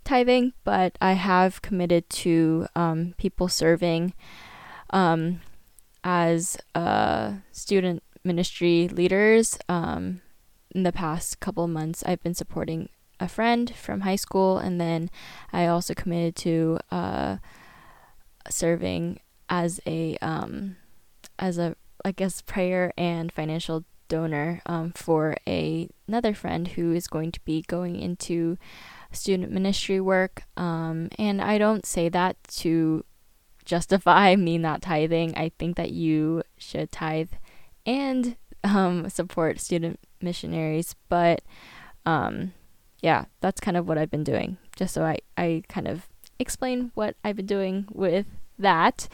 tithing, 0.05 0.53
but 0.63 0.99
I 1.01 1.15
have 1.15 1.63
committed 1.63 2.11
to 2.11 2.67
um, 2.77 3.15
people 3.17 3.49
serving 3.49 4.13
um, 4.91 5.41
as 6.05 6.57
uh, 6.75 7.33
student 7.51 8.03
ministry 8.23 8.89
leaders. 8.89 9.59
Um, 9.69 10.21
in 10.75 10.83
the 10.83 10.93
past 10.93 11.41
couple 11.41 11.67
months, 11.67 12.03
I've 12.07 12.23
been 12.23 12.35
supporting 12.35 12.89
a 13.19 13.29
friend 13.29 13.75
from 13.75 14.03
high 14.03 14.17
school, 14.17 14.59
and 14.59 14.81
then 14.81 15.11
I 15.53 15.67
also 15.67 15.95
committed 15.95 16.37
to 16.37 16.79
uh, 16.91 17.37
serving 18.51 19.21
as 19.49 19.81
a 19.87 20.17
um, 20.21 20.77
as 21.39 21.59
a 21.59 21.77
I 22.05 22.13
guess 22.13 22.43
prayer 22.43 22.93
and 22.99 23.33
financial 23.33 23.85
donor 24.09 24.61
um, 24.67 24.93
for 24.93 25.37
a 25.47 25.89
another 26.07 26.35
friend 26.35 26.69
who 26.69 26.93
is 26.93 27.07
going 27.07 27.33
to 27.33 27.41
be 27.45 27.63
going 27.63 27.97
into 27.97 28.59
student 29.13 29.53
ministry 29.53 30.01
work. 30.01 30.43
Um, 30.57 31.09
and 31.19 31.41
I 31.41 31.57
don't 31.57 31.87
say 31.87 32.09
that 32.09 32.37
to 32.59 33.05
justify 33.65 34.37
me 34.37 34.59
not 34.59 34.83
tithing. 34.83 35.37
I 35.37 35.51
think 35.59 35.77
that 35.77 35.91
you 35.91 36.43
should 36.57 36.93
tithe 36.93 37.31
and 37.87 38.37
um, 38.63 39.09
support 39.09 39.61
student 39.61 40.01
missionaries. 40.21 40.95
But 41.09 41.43
um, 42.07 42.53
yeah, 43.01 43.27
that's 43.41 43.61
kind 43.61 43.77
of 43.77 43.87
what 43.87 43.99
I've 43.99 44.11
been 44.11 44.25
doing. 44.25 44.59
Just 44.77 44.95
so 44.95 45.05
I, 45.05 45.19
I 45.37 45.63
kind 45.69 45.89
of 45.89 46.09
explain 46.39 46.91
what 46.95 47.17
I've 47.25 47.37
been 47.37 47.47
doing 47.47 47.87
with 47.93 48.27
that. 48.59 49.09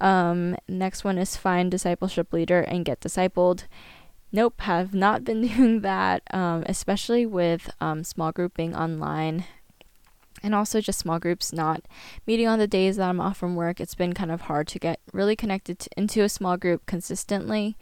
Um, 0.00 0.56
next 0.68 1.04
one 1.04 1.18
is 1.18 1.36
find 1.36 1.70
discipleship 1.70 2.32
leader 2.32 2.60
and 2.60 2.84
get 2.84 3.00
discipled. 3.00 3.64
Nope, 4.30 4.60
have 4.62 4.94
not 4.94 5.24
been 5.24 5.42
doing 5.48 5.80
that, 5.80 6.22
um, 6.32 6.64
especially 6.66 7.26
with 7.26 7.70
um, 7.80 8.04
small 8.04 8.32
group 8.32 8.54
being 8.54 8.76
online 8.76 9.44
and 10.42 10.54
also 10.54 10.80
just 10.80 10.98
small 10.98 11.18
groups 11.18 11.52
not 11.52 11.82
meeting 12.26 12.46
on 12.48 12.58
the 12.58 12.66
days 12.66 12.96
that 12.96 13.08
I'm 13.08 13.20
off 13.20 13.36
from 13.36 13.56
work. 13.56 13.80
It's 13.80 13.94
been 13.94 14.12
kind 14.12 14.30
of 14.30 14.42
hard 14.42 14.68
to 14.68 14.78
get 14.78 15.00
really 15.12 15.36
connected 15.36 15.78
to, 15.80 15.90
into 15.96 16.22
a 16.22 16.28
small 16.28 16.56
group 16.56 16.86
consistently 16.86 17.76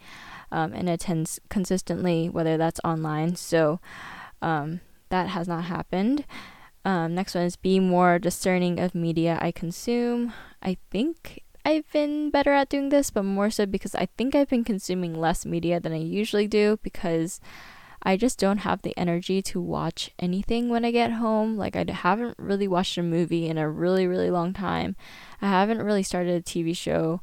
um, 0.51 0.73
and 0.73 0.89
attend 0.89 1.39
consistently, 1.49 2.29
whether 2.29 2.57
that's 2.57 2.79
online. 2.83 3.35
So 3.35 3.79
um, 4.41 4.81
that 5.09 5.29
has 5.29 5.47
not 5.47 5.65
happened. 5.65 6.25
Um, 6.85 7.15
next 7.15 7.35
one 7.35 7.43
is 7.43 7.57
be 7.57 7.79
more 7.79 8.17
discerning 8.17 8.79
of 8.79 8.95
media 8.95 9.37
I 9.41 9.51
consume. 9.51 10.33
I 10.61 10.77
think 10.89 11.43
I've 11.65 11.91
been 11.91 12.29
better 12.29 12.53
at 12.53 12.69
doing 12.69 12.89
this, 12.89 13.11
but 13.11 13.23
more 13.23 13.49
so 13.49 13.65
because 13.65 13.93
I 13.93 14.07
think 14.17 14.35
I've 14.35 14.47
been 14.47 14.63
consuming 14.63 15.13
less 15.13 15.45
media 15.45 15.81
than 15.81 15.91
I 15.91 15.97
usually 15.97 16.47
do 16.47 16.79
because 16.81 17.41
I 18.07 18.15
just 18.15 18.39
don't 18.39 18.59
have 18.59 18.83
the 18.83 18.97
energy 18.97 19.41
to 19.41 19.59
watch 19.59 20.11
anything 20.17 20.69
when 20.69 20.85
I 20.85 20.91
get 20.91 21.11
home. 21.11 21.57
Like, 21.57 21.75
I 21.75 21.83
haven't 21.91 22.39
really 22.39 22.65
watched 22.65 22.97
a 22.97 23.03
movie 23.03 23.49
in 23.49 23.57
a 23.57 23.69
really, 23.69 24.07
really 24.07 24.31
long 24.31 24.53
time. 24.53 24.95
I 25.41 25.49
haven't 25.49 25.83
really 25.83 26.03
started 26.03 26.33
a 26.39 26.41
TV 26.41 26.73
show 26.73 27.19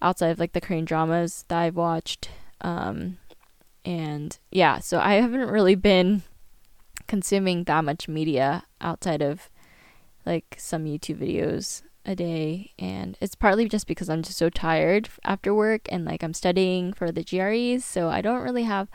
outside 0.00 0.28
of 0.28 0.38
like 0.38 0.52
the 0.52 0.60
Korean 0.60 0.84
dramas 0.84 1.44
that 1.48 1.58
I've 1.58 1.74
watched. 1.74 2.28
Um, 2.60 3.18
and 3.84 4.38
yeah, 4.52 4.78
so 4.78 5.00
I 5.00 5.14
haven't 5.14 5.50
really 5.50 5.74
been 5.74 6.22
consuming 7.08 7.64
that 7.64 7.84
much 7.84 8.06
media 8.06 8.66
outside 8.80 9.20
of 9.20 9.50
like 10.24 10.54
some 10.60 10.84
YouTube 10.84 11.18
videos 11.18 11.82
a 12.06 12.14
day 12.14 12.70
and 12.78 13.16
it's 13.20 13.34
partly 13.34 13.66
just 13.68 13.86
because 13.86 14.08
I'm 14.08 14.22
just 14.22 14.38
so 14.38 14.50
tired 14.50 15.08
after 15.24 15.54
work 15.54 15.88
and 15.90 16.04
like 16.04 16.22
I'm 16.22 16.34
studying 16.34 16.92
for 16.92 17.10
the 17.10 17.24
GREs 17.24 17.82
so 17.84 18.08
I 18.10 18.20
don't 18.20 18.42
really 18.42 18.64
have 18.64 18.88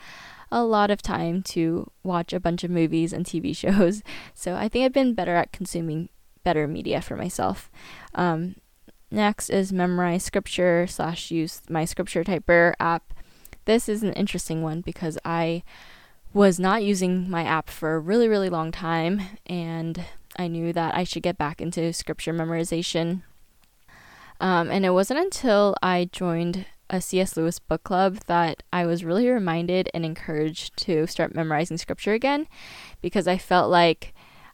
a 0.50 0.64
lot 0.64 0.90
of 0.90 1.02
time 1.02 1.42
to 1.42 1.90
watch 2.02 2.32
a 2.32 2.40
bunch 2.40 2.64
of 2.64 2.70
movies 2.70 3.12
and 3.12 3.24
TV 3.24 3.56
shows. 3.56 4.02
So 4.34 4.54
I 4.54 4.68
think 4.68 4.84
I've 4.84 4.92
been 4.92 5.14
better 5.14 5.36
at 5.36 5.52
consuming 5.52 6.08
better 6.44 6.66
media 6.66 7.00
for 7.00 7.16
myself. 7.16 7.70
Um, 8.14 8.56
next 9.10 9.50
is 9.50 9.72
memorize 9.72 10.24
scripture 10.24 10.86
slash 10.86 11.30
use 11.30 11.62
my 11.68 11.84
scripture 11.84 12.24
typer 12.24 12.74
app. 12.80 13.12
This 13.64 13.88
is 13.88 14.02
an 14.02 14.12
interesting 14.14 14.62
one 14.62 14.80
because 14.80 15.18
I 15.24 15.62
was 16.32 16.58
not 16.58 16.82
using 16.82 17.28
my 17.28 17.42
app 17.44 17.68
for 17.68 17.94
a 17.94 17.98
really 17.98 18.28
really 18.28 18.48
long 18.48 18.70
time 18.70 19.20
and 19.46 20.04
I 20.36 20.46
knew 20.46 20.72
that 20.72 20.94
I 20.94 21.04
should 21.04 21.22
get 21.22 21.36
back 21.36 21.60
into 21.60 21.92
scripture 21.92 22.32
memorization. 22.32 23.22
Um, 24.40 24.70
and 24.70 24.86
it 24.86 24.90
wasn't 24.90 25.20
until 25.20 25.74
I 25.82 26.08
joined 26.10 26.64
a 26.90 27.00
C.S. 27.00 27.36
Lewis 27.36 27.58
book 27.58 27.82
club 27.84 28.18
that 28.26 28.62
I 28.72 28.84
was 28.84 29.04
really 29.04 29.28
reminded 29.28 29.88
and 29.94 30.04
encouraged 30.04 30.76
to 30.84 31.06
start 31.06 31.34
memorizing 31.34 31.78
scripture 31.78 32.12
again 32.12 32.46
because 33.00 33.26
I 33.26 33.38
felt 33.38 33.70
like 33.70 34.12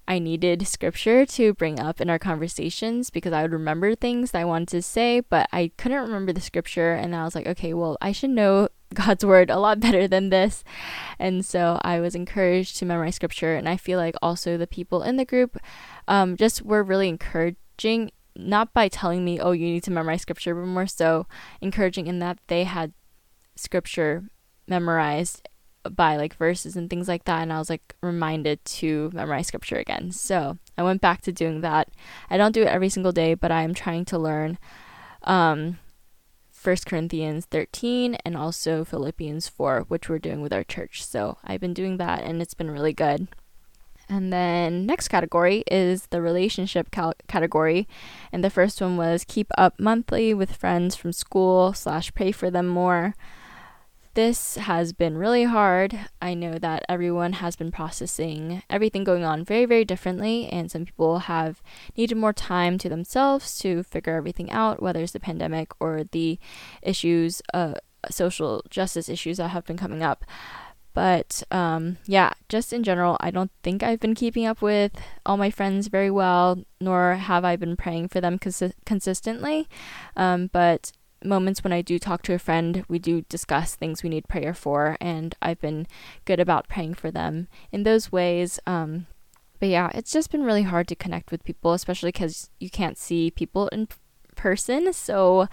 I 0.08 0.18
needed 0.18 0.66
scripture 0.68 1.26
to 1.26 1.54
bring 1.54 1.80
up 1.80 2.00
in 2.00 2.08
our 2.08 2.18
conversations 2.18 3.10
because 3.10 3.32
I 3.32 3.42
would 3.42 3.52
remember 3.52 3.94
things 3.94 4.30
that 4.30 4.40
I 4.40 4.44
wanted 4.44 4.68
to 4.68 4.82
say, 4.82 5.20
but 5.20 5.48
I 5.52 5.72
couldn't 5.76 6.00
remember 6.00 6.32
the 6.32 6.40
scripture. 6.40 6.92
And 6.92 7.14
I 7.14 7.24
was 7.24 7.34
like, 7.34 7.46
okay, 7.46 7.74
well, 7.74 7.96
I 8.00 8.12
should 8.12 8.30
know 8.30 8.68
God's 8.94 9.24
word 9.24 9.50
a 9.50 9.58
lot 9.58 9.80
better 9.80 10.06
than 10.06 10.30
this. 10.30 10.62
And 11.18 11.44
so 11.44 11.80
I 11.82 11.98
was 11.98 12.14
encouraged 12.14 12.76
to 12.78 12.86
memorize 12.86 13.16
scripture. 13.16 13.56
And 13.56 13.68
I 13.68 13.76
feel 13.76 13.98
like 13.98 14.14
also 14.22 14.56
the 14.56 14.68
people 14.68 15.02
in 15.02 15.16
the 15.16 15.24
group 15.24 15.58
um, 16.06 16.36
just 16.36 16.62
were 16.62 16.84
really 16.84 17.08
encouraging, 17.08 18.12
not 18.38 18.72
by 18.72 18.88
telling 18.88 19.24
me, 19.24 19.40
oh, 19.40 19.52
you 19.52 19.66
need 19.66 19.84
to 19.84 19.90
memorize 19.90 20.22
scripture, 20.22 20.54
but 20.54 20.66
more 20.66 20.86
so 20.86 21.26
encouraging 21.60 22.06
in 22.06 22.18
that 22.20 22.38
they 22.48 22.64
had 22.64 22.92
scripture 23.56 24.24
memorized 24.68 25.48
by 25.90 26.16
like 26.16 26.34
verses 26.34 26.76
and 26.76 26.90
things 26.90 27.08
like 27.08 27.24
that 27.24 27.42
and 27.42 27.52
I 27.52 27.58
was 27.58 27.70
like 27.70 27.94
reminded 28.02 28.64
to 28.64 29.10
memorize 29.12 29.46
scripture 29.46 29.76
again. 29.76 30.12
So, 30.12 30.58
I 30.76 30.82
went 30.82 31.00
back 31.00 31.22
to 31.22 31.32
doing 31.32 31.60
that. 31.62 31.88
I 32.28 32.36
don't 32.36 32.52
do 32.52 32.62
it 32.62 32.68
every 32.68 32.88
single 32.88 33.12
day, 33.12 33.34
but 33.34 33.50
I 33.50 33.62
am 33.62 33.74
trying 33.74 34.04
to 34.06 34.18
learn 34.18 34.58
um 35.22 35.78
1 36.62 36.76
Corinthians 36.86 37.46
13 37.46 38.16
and 38.24 38.36
also 38.36 38.84
Philippians 38.84 39.46
4, 39.48 39.84
which 39.86 40.08
we're 40.08 40.18
doing 40.18 40.40
with 40.40 40.52
our 40.52 40.64
church. 40.64 41.04
So, 41.04 41.38
I've 41.44 41.60
been 41.60 41.74
doing 41.74 41.98
that 41.98 42.22
and 42.22 42.42
it's 42.42 42.54
been 42.54 42.70
really 42.70 42.92
good. 42.92 43.28
And 44.08 44.32
then 44.32 44.86
next 44.86 45.08
category 45.08 45.64
is 45.66 46.06
the 46.06 46.22
relationship 46.22 46.90
cal- 46.92 47.14
category, 47.26 47.88
and 48.32 48.44
the 48.44 48.50
first 48.50 48.80
one 48.80 48.96
was 48.96 49.24
keep 49.26 49.48
up 49.58 49.80
monthly 49.80 50.32
with 50.32 50.54
friends 50.54 50.94
from 50.94 51.12
school 51.12 51.72
slash 51.72 52.14
pray 52.14 52.30
for 52.30 52.48
them 52.50 52.68
more. 52.68 53.14
This 54.14 54.54
has 54.54 54.94
been 54.94 55.18
really 55.18 55.44
hard. 55.44 55.98
I 56.22 56.32
know 56.32 56.54
that 56.54 56.86
everyone 56.88 57.34
has 57.34 57.54
been 57.54 57.70
processing 57.70 58.62
everything 58.70 59.04
going 59.04 59.24
on 59.24 59.44
very, 59.44 59.66
very 59.66 59.84
differently, 59.84 60.48
and 60.48 60.70
some 60.70 60.86
people 60.86 61.18
have 61.18 61.60
needed 61.96 62.16
more 62.16 62.32
time 62.32 62.78
to 62.78 62.88
themselves 62.88 63.58
to 63.58 63.82
figure 63.82 64.14
everything 64.14 64.50
out, 64.50 64.80
whether 64.80 65.02
it's 65.02 65.12
the 65.12 65.20
pandemic 65.20 65.72
or 65.80 66.04
the 66.12 66.38
issues, 66.80 67.42
uh, 67.52 67.74
social 68.08 68.62
justice 68.70 69.10
issues 69.10 69.36
that 69.36 69.48
have 69.48 69.66
been 69.66 69.76
coming 69.76 70.02
up. 70.02 70.24
But 70.96 71.42
um, 71.50 71.98
yeah, 72.06 72.32
just 72.48 72.72
in 72.72 72.82
general, 72.82 73.18
I 73.20 73.30
don't 73.30 73.50
think 73.62 73.82
I've 73.82 74.00
been 74.00 74.14
keeping 74.14 74.46
up 74.46 74.62
with 74.62 74.92
all 75.26 75.36
my 75.36 75.50
friends 75.50 75.88
very 75.88 76.10
well, 76.10 76.64
nor 76.80 77.16
have 77.16 77.44
I 77.44 77.54
been 77.56 77.76
praying 77.76 78.08
for 78.08 78.22
them 78.22 78.38
cons- 78.38 78.72
consistently. 78.86 79.68
Um, 80.16 80.48
but 80.54 80.92
moments 81.22 81.62
when 81.62 81.74
I 81.74 81.82
do 81.82 81.98
talk 81.98 82.22
to 82.22 82.32
a 82.32 82.38
friend, 82.38 82.82
we 82.88 82.98
do 82.98 83.20
discuss 83.28 83.74
things 83.74 84.02
we 84.02 84.08
need 84.08 84.26
prayer 84.26 84.54
for, 84.54 84.96
and 84.98 85.34
I've 85.42 85.60
been 85.60 85.86
good 86.24 86.40
about 86.40 86.66
praying 86.66 86.94
for 86.94 87.10
them 87.10 87.48
in 87.70 87.82
those 87.82 88.10
ways. 88.10 88.58
Um, 88.66 89.06
but 89.60 89.68
yeah, 89.68 89.90
it's 89.94 90.12
just 90.12 90.32
been 90.32 90.44
really 90.44 90.62
hard 90.62 90.88
to 90.88 90.96
connect 90.96 91.30
with 91.30 91.44
people, 91.44 91.74
especially 91.74 92.08
because 92.08 92.48
you 92.58 92.70
can't 92.70 92.96
see 92.96 93.30
people 93.30 93.68
in 93.68 93.88
person. 94.34 94.94
So 94.94 95.46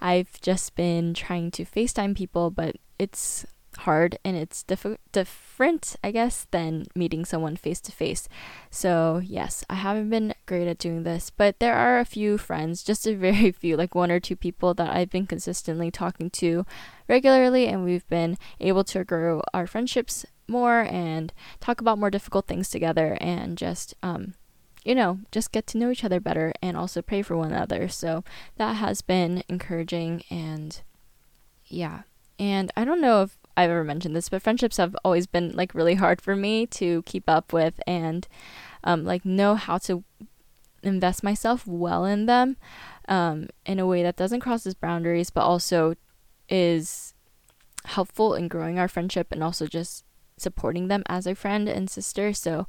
I've 0.00 0.38
just 0.42 0.74
been 0.74 1.14
trying 1.14 1.50
to 1.52 1.64
FaceTime 1.64 2.14
people, 2.14 2.50
but 2.50 2.76
it's 2.98 3.46
hard 3.82 4.18
and 4.24 4.36
it's 4.36 4.62
diff- 4.62 4.98
different, 5.12 5.96
I 6.02 6.10
guess, 6.10 6.46
than 6.50 6.86
meeting 6.94 7.24
someone 7.24 7.56
face 7.56 7.80
to 7.82 7.92
face. 7.92 8.28
So, 8.70 9.20
yes, 9.24 9.64
I 9.70 9.74
haven't 9.74 10.10
been 10.10 10.34
great 10.46 10.68
at 10.68 10.78
doing 10.78 11.02
this, 11.02 11.30
but 11.30 11.58
there 11.58 11.74
are 11.74 11.98
a 11.98 12.04
few 12.04 12.38
friends, 12.38 12.82
just 12.82 13.06
a 13.06 13.14
very 13.14 13.52
few, 13.62 13.76
like 13.76 13.94
one 13.94 14.10
or 14.10 14.20
two 14.20 14.36
people 14.36 14.74
that 14.74 14.94
I've 14.94 15.10
been 15.10 15.26
consistently 15.26 15.90
talking 15.90 16.30
to 16.30 16.66
regularly, 17.08 17.66
and 17.66 17.84
we've 17.84 18.08
been 18.08 18.38
able 18.60 18.84
to 18.84 19.04
grow 19.04 19.42
our 19.54 19.66
friendships 19.66 20.24
more 20.48 20.80
and 20.80 21.32
talk 21.60 21.80
about 21.80 21.98
more 21.98 22.10
difficult 22.10 22.46
things 22.46 22.68
together 22.68 23.16
and 23.20 23.56
just, 23.56 23.94
um, 24.02 24.34
you 24.84 24.94
know, 24.94 25.20
just 25.30 25.52
get 25.52 25.66
to 25.68 25.78
know 25.78 25.90
each 25.90 26.04
other 26.04 26.20
better 26.20 26.52
and 26.60 26.76
also 26.76 27.02
pray 27.02 27.22
for 27.22 27.36
one 27.36 27.52
another. 27.52 27.88
So 27.88 28.24
that 28.56 28.74
has 28.74 29.02
been 29.02 29.44
encouraging 29.48 30.24
and 30.30 30.80
yeah. 31.66 32.02
And 32.38 32.72
I 32.76 32.84
don't 32.84 33.00
know 33.00 33.22
if 33.22 33.38
I've 33.56 33.70
ever 33.70 33.84
mentioned 33.84 34.16
this, 34.16 34.28
but 34.28 34.42
friendships 34.42 34.78
have 34.78 34.96
always 35.04 35.26
been 35.26 35.52
like 35.54 35.74
really 35.74 35.94
hard 35.94 36.20
for 36.20 36.34
me 36.34 36.66
to 36.66 37.02
keep 37.02 37.28
up 37.28 37.52
with 37.52 37.80
and 37.86 38.26
um, 38.84 39.04
like 39.04 39.24
know 39.24 39.54
how 39.54 39.78
to 39.78 40.04
invest 40.82 41.22
myself 41.22 41.66
well 41.66 42.04
in 42.04 42.26
them 42.26 42.56
um, 43.08 43.48
in 43.64 43.78
a 43.78 43.86
way 43.86 44.02
that 44.02 44.16
doesn't 44.16 44.40
cross 44.40 44.64
those 44.64 44.74
boundaries, 44.74 45.30
but 45.30 45.42
also 45.42 45.94
is 46.48 47.14
helpful 47.84 48.34
in 48.34 48.48
growing 48.48 48.78
our 48.78 48.88
friendship 48.88 49.28
and 49.30 49.42
also 49.42 49.66
just 49.66 50.04
supporting 50.38 50.88
them 50.88 51.02
as 51.06 51.26
a 51.26 51.34
friend 51.34 51.68
and 51.68 51.90
sister. 51.90 52.32
So, 52.32 52.66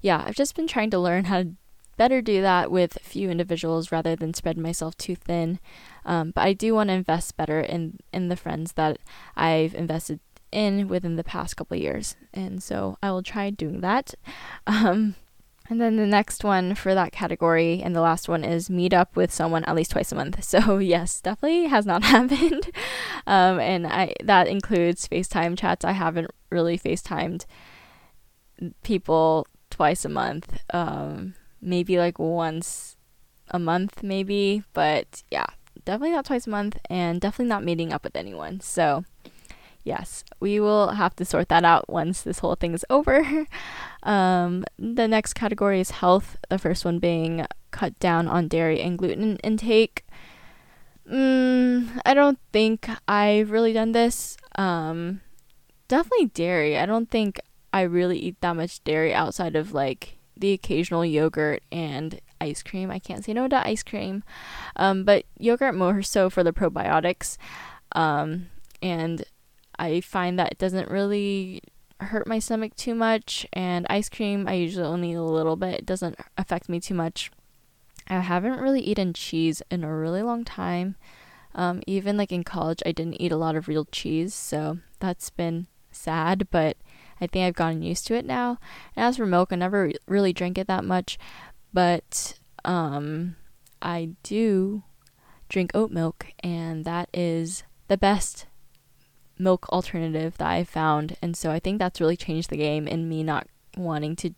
yeah, 0.00 0.24
I've 0.26 0.36
just 0.36 0.54
been 0.54 0.66
trying 0.66 0.90
to 0.90 0.98
learn 0.98 1.24
how 1.24 1.42
to 1.42 1.50
better 1.96 2.22
do 2.22 2.40
that 2.40 2.70
with 2.70 2.96
a 2.96 3.00
few 3.00 3.30
individuals 3.30 3.92
rather 3.92 4.16
than 4.16 4.32
spread 4.32 4.56
myself 4.56 4.96
too 4.96 5.14
thin. 5.14 5.58
Um, 6.04 6.32
but 6.34 6.42
I 6.42 6.52
do 6.52 6.74
want 6.74 6.88
to 6.88 6.94
invest 6.94 7.36
better 7.36 7.60
in 7.60 7.98
in 8.12 8.28
the 8.28 8.36
friends 8.36 8.72
that 8.72 8.98
I've 9.36 9.74
invested 9.74 10.20
in 10.52 10.88
within 10.88 11.16
the 11.16 11.24
past 11.24 11.56
couple 11.56 11.76
years, 11.76 12.16
and 12.32 12.62
so 12.62 12.96
I 13.02 13.10
will 13.10 13.22
try 13.22 13.50
doing 13.50 13.80
that. 13.80 14.14
Um, 14.66 15.14
and 15.70 15.80
then 15.80 15.94
the 15.96 16.06
next 16.06 16.42
one 16.42 16.74
for 16.74 16.94
that 16.94 17.12
category 17.12 17.80
and 17.80 17.94
the 17.94 18.00
last 18.00 18.28
one 18.28 18.42
is 18.42 18.68
meet 18.68 18.92
up 18.92 19.14
with 19.14 19.32
someone 19.32 19.62
at 19.64 19.76
least 19.76 19.92
twice 19.92 20.10
a 20.10 20.16
month. 20.16 20.42
So 20.50 20.78
yes, 20.78 21.20
definitely 21.20 21.68
has 21.68 21.86
not 21.86 22.02
happened. 22.14 22.70
Um, 23.26 23.60
and 23.60 23.86
I 23.86 24.14
that 24.24 24.48
includes 24.48 25.06
FaceTime 25.06 25.56
chats. 25.56 25.84
I 25.84 25.92
haven't 25.92 26.32
really 26.50 26.76
FaceTimed 26.76 27.46
people 28.82 29.46
twice 29.70 30.04
a 30.04 30.08
month. 30.08 30.58
Um, 30.74 31.34
maybe 31.60 31.98
like 31.98 32.18
once 32.18 32.96
a 33.48 33.60
month, 33.60 34.02
maybe. 34.02 34.64
But 34.72 35.22
yeah, 35.30 35.46
definitely 35.84 36.12
not 36.12 36.26
twice 36.26 36.46
a 36.46 36.50
month 36.50 36.78
and 36.88 37.20
definitely 37.20 37.48
not 37.48 37.64
meeting 37.64 37.92
up 37.92 38.04
with 38.04 38.16
anyone. 38.16 38.60
So, 38.60 39.04
yes, 39.84 40.24
we 40.40 40.60
will 40.60 40.90
have 40.90 41.16
to 41.16 41.24
sort 41.24 41.48
that 41.48 41.64
out 41.64 41.88
once 41.88 42.22
this 42.22 42.40
whole 42.40 42.54
thing 42.54 42.74
is 42.74 42.84
over. 42.90 43.46
um, 44.02 44.64
the 44.78 45.08
next 45.08 45.34
category 45.34 45.80
is 45.80 45.90
health, 45.92 46.36
the 46.48 46.58
first 46.58 46.84
one 46.84 46.98
being 46.98 47.46
cut 47.70 47.98
down 47.98 48.28
on 48.28 48.48
dairy 48.48 48.80
and 48.80 48.98
gluten 48.98 49.36
intake. 49.38 50.04
Mm, 51.10 52.00
I 52.04 52.14
don't 52.14 52.38
think 52.52 52.88
I've 53.08 53.50
really 53.50 53.72
done 53.72 53.92
this. 53.92 54.36
Um, 54.56 55.20
definitely 55.88 56.26
dairy. 56.26 56.78
I 56.78 56.86
don't 56.86 57.10
think 57.10 57.40
I 57.72 57.82
really 57.82 58.18
eat 58.18 58.40
that 58.40 58.56
much 58.56 58.82
dairy 58.84 59.12
outside 59.12 59.56
of 59.56 59.72
like 59.72 60.18
the 60.36 60.52
occasional 60.52 61.04
yogurt 61.04 61.62
and 61.70 62.20
ice 62.40 62.62
cream. 62.62 62.90
I 62.90 62.98
can't 62.98 63.24
say 63.24 63.32
no 63.32 63.48
to 63.48 63.66
ice 63.66 63.82
cream, 63.82 64.22
um, 64.76 65.04
but 65.04 65.24
yogurt 65.38 65.74
more 65.74 66.02
so 66.02 66.30
for 66.30 66.42
the 66.42 66.52
probiotics. 66.52 67.36
Um, 67.92 68.48
and 68.82 69.24
I 69.78 70.00
find 70.00 70.38
that 70.38 70.52
it 70.52 70.58
doesn't 70.58 70.90
really 70.90 71.62
hurt 72.00 72.26
my 72.26 72.38
stomach 72.38 72.74
too 72.76 72.94
much. 72.94 73.46
And 73.52 73.86
ice 73.90 74.08
cream, 74.08 74.48
I 74.48 74.54
usually 74.54 74.86
only 74.86 75.12
eat 75.12 75.14
a 75.14 75.22
little 75.22 75.56
bit, 75.56 75.80
it 75.80 75.86
doesn't 75.86 76.18
affect 76.36 76.68
me 76.68 76.80
too 76.80 76.94
much. 76.94 77.30
I 78.08 78.20
haven't 78.20 78.60
really 78.60 78.80
eaten 78.80 79.12
cheese 79.12 79.62
in 79.70 79.84
a 79.84 79.94
really 79.94 80.22
long 80.22 80.44
time. 80.44 80.96
Um, 81.54 81.82
even 81.86 82.16
like 82.16 82.32
in 82.32 82.44
college, 82.44 82.82
I 82.86 82.92
didn't 82.92 83.20
eat 83.20 83.32
a 83.32 83.36
lot 83.36 83.56
of 83.56 83.68
real 83.68 83.86
cheese, 83.86 84.34
so 84.34 84.78
that's 85.00 85.30
been 85.30 85.66
sad, 85.90 86.48
but 86.50 86.76
I 87.20 87.26
think 87.26 87.44
I've 87.44 87.54
gotten 87.54 87.82
used 87.82 88.06
to 88.06 88.14
it 88.14 88.24
now. 88.24 88.58
And 88.96 89.04
as 89.04 89.16
for 89.16 89.26
milk, 89.26 89.52
I 89.52 89.56
never 89.56 89.92
really 90.06 90.32
drank 90.32 90.58
it 90.58 90.66
that 90.68 90.84
much, 90.84 91.18
but 91.72 92.38
um, 92.64 93.36
I 93.80 94.10
do 94.22 94.82
drink 95.48 95.72
oat 95.74 95.90
milk, 95.90 96.26
and 96.42 96.84
that 96.84 97.08
is 97.12 97.64
the 97.88 97.96
best 97.96 98.46
milk 99.38 99.68
alternative 99.70 100.36
that 100.38 100.48
I've 100.48 100.68
found. 100.68 101.16
And 101.22 101.36
so 101.36 101.50
I 101.50 101.58
think 101.58 101.78
that's 101.78 102.00
really 102.00 102.16
changed 102.16 102.50
the 102.50 102.56
game 102.56 102.86
in 102.86 103.08
me 103.08 103.22
not 103.22 103.48
wanting 103.76 104.16
to 104.16 104.34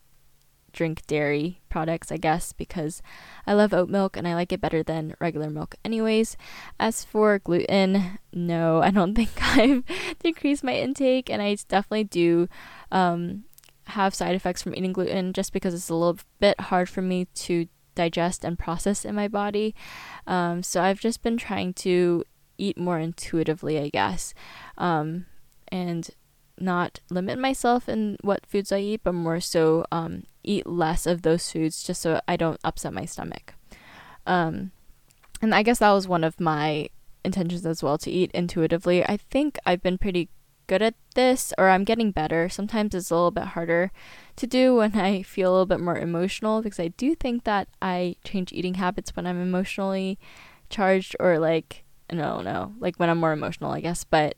drink 0.73 1.05
dairy 1.05 1.61
products, 1.69 2.11
I 2.11 2.17
guess, 2.17 2.51
because 2.51 3.01
I 3.45 3.53
love 3.53 3.73
oat 3.73 3.89
milk 3.89 4.17
and 4.17 4.27
I 4.27 4.33
like 4.33 4.51
it 4.51 4.59
better 4.59 4.83
than 4.83 5.15
regular 5.19 5.49
milk. 5.49 5.75
Anyways, 5.85 6.35
as 6.79 7.03
for 7.03 7.39
gluten, 7.39 8.19
no, 8.33 8.81
I 8.83 8.89
don't 8.89 9.15
think 9.15 9.31
I've 9.41 9.83
decreased 10.19 10.63
my 10.63 10.75
intake, 10.75 11.29
and 11.29 11.41
I 11.41 11.55
definitely 11.67 12.05
do 12.05 12.49
um, 12.91 13.43
have 13.87 14.15
side 14.15 14.35
effects 14.35 14.61
from 14.61 14.75
eating 14.75 14.93
gluten 14.93 15.33
just 15.33 15.53
because 15.53 15.73
it's 15.73 15.89
a 15.89 15.95
little 15.95 16.19
bit 16.39 16.59
hard 16.59 16.89
for 16.89 17.01
me 17.01 17.25
to 17.35 17.67
digest 17.95 18.43
and 18.43 18.57
process 18.57 19.05
in 19.05 19.15
my 19.15 19.27
body. 19.27 19.75
Um, 20.25 20.63
so 20.63 20.81
I've 20.81 20.99
just 20.99 21.21
been 21.21 21.37
trying 21.37 21.73
to 21.75 22.23
eat 22.57 22.77
more 22.77 22.99
intuitively, 22.99 23.79
I 23.79 23.89
guess. 23.89 24.33
Um, 24.77 25.25
and 25.67 26.09
not 26.59 26.99
limit 27.09 27.39
myself 27.39 27.89
in 27.89 28.17
what 28.21 28.45
foods 28.45 28.71
I 28.71 28.79
eat, 28.79 29.01
but 29.03 29.13
more 29.13 29.39
so 29.39 29.85
um, 29.91 30.23
eat 30.43 30.67
less 30.67 31.05
of 31.05 31.23
those 31.23 31.51
foods 31.51 31.83
just 31.83 32.01
so 32.01 32.21
I 32.27 32.37
don't 32.37 32.59
upset 32.63 32.93
my 32.93 33.05
stomach. 33.05 33.55
Um, 34.25 34.71
and 35.41 35.53
I 35.53 35.63
guess 35.63 35.79
that 35.79 35.91
was 35.91 36.07
one 36.07 36.23
of 36.23 36.39
my 36.39 36.89
intentions 37.25 37.65
as 37.65 37.83
well 37.83 37.97
to 37.97 38.11
eat 38.11 38.31
intuitively. 38.33 39.03
I 39.03 39.17
think 39.17 39.57
I've 39.65 39.81
been 39.81 39.97
pretty 39.97 40.29
good 40.73 40.81
at 40.81 40.95
this, 41.13 41.53
or 41.59 41.69
I'm 41.69 41.83
getting 41.83 42.09
better. 42.09 42.49
Sometimes 42.49 42.95
it's 42.95 43.11
a 43.11 43.13
little 43.13 43.29
bit 43.29 43.53
harder 43.53 43.91
to 44.37 44.47
do 44.47 44.73
when 44.73 44.95
I 44.95 45.21
feel 45.21 45.51
a 45.51 45.53
little 45.53 45.67
bit 45.67 45.79
more 45.79 45.99
emotional 45.99 46.63
because 46.63 46.79
I 46.79 46.87
do 46.87 47.13
think 47.13 47.43
that 47.43 47.67
I 47.79 48.15
change 48.23 48.51
eating 48.51 48.73
habits 48.73 49.15
when 49.15 49.27
I'm 49.27 49.39
emotionally 49.39 50.17
charged, 50.71 51.15
or 51.19 51.37
like, 51.37 51.83
no, 52.11 52.41
no, 52.41 52.73
like 52.79 52.95
when 52.97 53.11
I'm 53.11 53.19
more 53.19 53.33
emotional, 53.33 53.71
I 53.71 53.81
guess. 53.81 54.03
But 54.03 54.35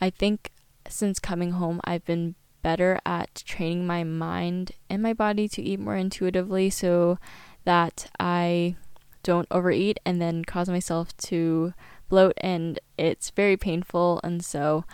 I 0.00 0.10
think 0.10 0.50
since 0.88 1.20
coming 1.20 1.52
home, 1.52 1.80
I've 1.84 2.04
been 2.04 2.34
better 2.62 2.98
at 3.06 3.44
training 3.46 3.86
my 3.86 4.02
mind 4.02 4.72
and 4.90 5.00
my 5.00 5.12
body 5.12 5.46
to 5.46 5.62
eat 5.62 5.78
more 5.78 5.96
intuitively 5.96 6.70
so 6.70 7.18
that 7.64 8.10
I 8.18 8.74
don't 9.22 9.46
overeat 9.52 10.00
and 10.04 10.20
then 10.20 10.44
cause 10.44 10.68
myself 10.68 11.16
to 11.28 11.72
bloat 12.08 12.34
and 12.38 12.80
it's 12.98 13.30
very 13.30 13.56
painful 13.56 14.20
and 14.24 14.44
so 14.44 14.84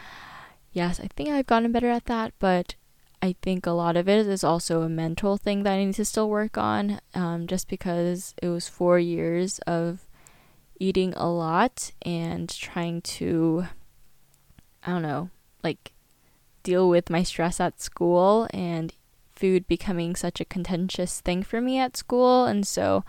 yes, 0.72 1.00
I 1.00 1.09
think 1.16 1.31
I've 1.31 1.46
gotten 1.46 1.72
better 1.72 1.90
at 1.90 2.07
that, 2.07 2.33
but 2.38 2.74
I 3.20 3.35
think 3.42 3.66
a 3.66 3.72
lot 3.72 3.96
of 3.96 4.09
it 4.09 4.26
is 4.26 4.44
also 4.44 4.83
a 4.83 4.88
mental 4.88 5.37
thing 5.37 5.62
that 5.64 5.72
I 5.72 5.85
need 5.85 5.94
to 5.94 6.04
still 6.04 6.31
work 6.31 6.57
on, 6.57 7.00
um, 7.14 7.46
just 7.46 7.68
because 7.68 8.35
it 8.40 8.48
was 8.48 8.68
four 8.68 8.98
years 8.98 9.59
of 9.61 10.07
eating 10.78 11.14
a 11.14 11.28
lot 11.28 11.90
and 12.02 12.48
trying 12.48 13.02
to, 13.02 13.66
I 14.85 14.92
don't 14.92 15.02
know, 15.02 15.31
like 15.64 15.92
deal 16.62 16.88
with 16.88 17.11
my 17.11 17.22
stress 17.22 17.59
at 17.61 17.81
school 17.81 18.46
and 18.52 18.94
food 19.35 19.66
becoming 19.66 20.14
such 20.14 20.40
a 20.40 20.44
contentious 20.44 21.20
thing 21.20 21.42
for 21.42 21.61
me 21.61 21.78
at 21.78 21.96
school. 21.96 22.44
And 22.44 22.66
so 22.66 23.04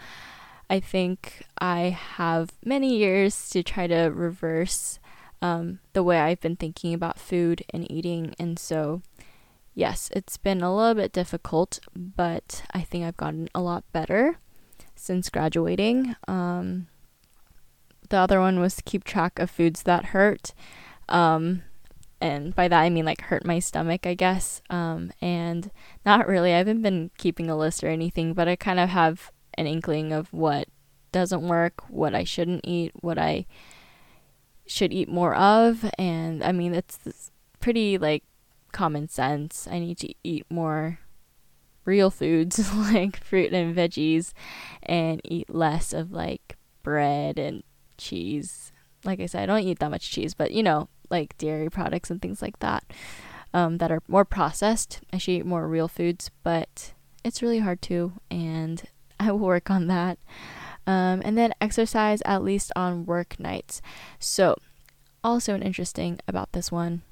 I 0.69 0.79
think 0.79 1.43
I 1.59 1.89
have 1.89 2.51
many 2.63 2.97
years 2.97 3.49
to 3.49 3.63
try 3.63 3.87
to 3.87 4.05
reverse 4.05 4.99
um, 5.41 5.79
the 5.93 6.03
way 6.03 6.19
I've 6.19 6.41
been 6.41 6.55
thinking 6.55 6.93
about 6.93 7.19
food 7.19 7.63
and 7.71 7.89
eating. 7.91 8.35
And 8.39 8.59
so, 8.59 9.01
yes, 9.73 10.09
it's 10.13 10.37
been 10.37 10.61
a 10.61 10.75
little 10.75 10.95
bit 10.95 11.13
difficult, 11.13 11.79
but 11.95 12.63
I 12.73 12.81
think 12.81 13.05
I've 13.05 13.17
gotten 13.17 13.49
a 13.55 13.61
lot 13.61 13.83
better 13.91 14.37
since 14.95 15.29
graduating. 15.29 16.15
Um, 16.27 16.87
the 18.09 18.17
other 18.17 18.39
one 18.39 18.59
was 18.59 18.75
to 18.75 18.83
keep 18.83 19.03
track 19.03 19.39
of 19.39 19.49
foods 19.49 19.83
that 19.83 20.05
hurt. 20.05 20.53
Um, 21.07 21.63
and 22.21 22.53
by 22.53 22.67
that 22.67 22.81
I 22.81 22.89
mean 22.89 23.05
like 23.05 23.21
hurt 23.21 23.45
my 23.45 23.59
stomach, 23.59 24.05
I 24.05 24.13
guess. 24.13 24.61
Um, 24.69 25.11
and 25.21 25.71
not 26.05 26.27
really. 26.27 26.53
I 26.53 26.57
haven't 26.57 26.81
been 26.81 27.11
keeping 27.17 27.49
a 27.49 27.57
list 27.57 27.83
or 27.83 27.87
anything, 27.87 28.33
but 28.33 28.47
I 28.47 28.55
kind 28.55 28.79
of 28.79 28.89
have 28.89 29.31
an 29.53 29.67
inkling 29.67 30.11
of 30.11 30.33
what 30.33 30.67
doesn't 31.11 31.47
work, 31.47 31.89
what 31.89 32.13
I 32.13 32.23
shouldn't 32.23 32.61
eat, 32.65 32.91
what 32.95 33.17
I 33.17 33.45
should 34.69 34.93
eat 34.93 35.09
more 35.09 35.35
of, 35.35 35.89
and 35.97 36.43
I 36.43 36.51
mean 36.51 36.73
it's 36.73 37.31
pretty 37.59 37.97
like 37.97 38.23
common 38.71 39.09
sense. 39.09 39.67
I 39.69 39.79
need 39.79 39.97
to 39.99 40.13
eat 40.23 40.45
more 40.49 40.99
real 41.85 42.11
foods 42.11 42.73
like 42.75 43.23
fruit 43.23 43.51
and 43.51 43.75
veggies 43.75 44.31
and 44.83 45.19
eat 45.23 45.49
less 45.49 45.91
of 45.91 46.11
like 46.11 46.57
bread 46.83 47.39
and 47.39 47.63
cheese. 47.97 48.71
Like 49.03 49.19
I 49.19 49.25
said, 49.25 49.43
I 49.43 49.45
don't 49.47 49.67
eat 49.67 49.79
that 49.79 49.91
much 49.91 50.11
cheese, 50.11 50.33
but 50.33 50.51
you 50.51 50.61
know, 50.61 50.89
like 51.09 51.37
dairy 51.37 51.69
products 51.69 52.11
and 52.11 52.21
things 52.21 52.41
like 52.41 52.59
that 52.59 52.83
um, 53.53 53.79
that 53.79 53.91
are 53.91 54.03
more 54.07 54.25
processed. 54.25 55.01
I 55.11 55.17
should 55.17 55.31
eat 55.31 55.45
more 55.45 55.67
real 55.67 55.87
foods, 55.87 56.29
but 56.43 56.93
it's 57.23 57.41
really 57.41 57.59
hard 57.59 57.81
to, 57.83 58.13
and 58.29 58.83
I 59.19 59.31
will 59.31 59.39
work 59.39 59.69
on 59.69 59.87
that. 59.87 60.19
Um, 60.89 61.21
and 61.23 61.37
then 61.37 61.53
exercise 61.61 62.23
at 62.25 62.43
least 62.43 62.71
on 62.75 63.05
work 63.05 63.39
nights. 63.39 63.79
So, 64.17 64.57
also 65.23 65.53
an 65.53 65.61
interesting 65.61 66.19
about 66.27 66.51
this 66.53 66.71
one 66.71 67.03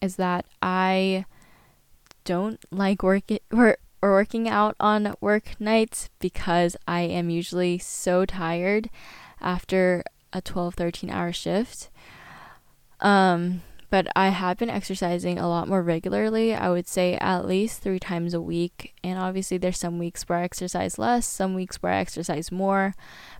is 0.00 0.16
that 0.16 0.46
I 0.62 1.26
don't 2.24 2.58
like 2.70 3.02
working 3.02 3.40
or, 3.52 3.76
or 4.00 4.12
working 4.12 4.48
out 4.48 4.76
on 4.80 5.14
work 5.20 5.60
nights 5.60 6.08
because 6.20 6.74
I 6.88 7.02
am 7.02 7.28
usually 7.28 7.76
so 7.76 8.24
tired 8.24 8.88
after 9.42 10.02
a 10.32 10.40
12 10.40 10.74
13 10.74 11.10
hour 11.10 11.34
shift 11.34 11.90
um, 13.00 13.60
but 13.90 14.06
I 14.16 14.28
have 14.28 14.58
been 14.58 14.70
exercising 14.70 15.38
a 15.38 15.48
lot 15.48 15.68
more 15.68 15.82
regularly. 15.82 16.54
I 16.54 16.70
would 16.70 16.86
say 16.86 17.16
at 17.16 17.46
least 17.46 17.80
three 17.80 17.98
times 17.98 18.34
a 18.34 18.40
week. 18.40 18.94
And 19.02 19.18
obviously, 19.18 19.58
there's 19.58 19.78
some 19.78 19.98
weeks 19.98 20.22
where 20.24 20.38
I 20.38 20.42
exercise 20.42 20.98
less, 20.98 21.26
some 21.26 21.54
weeks 21.54 21.82
where 21.82 21.92
I 21.92 21.98
exercise 21.98 22.50
more. 22.50 22.94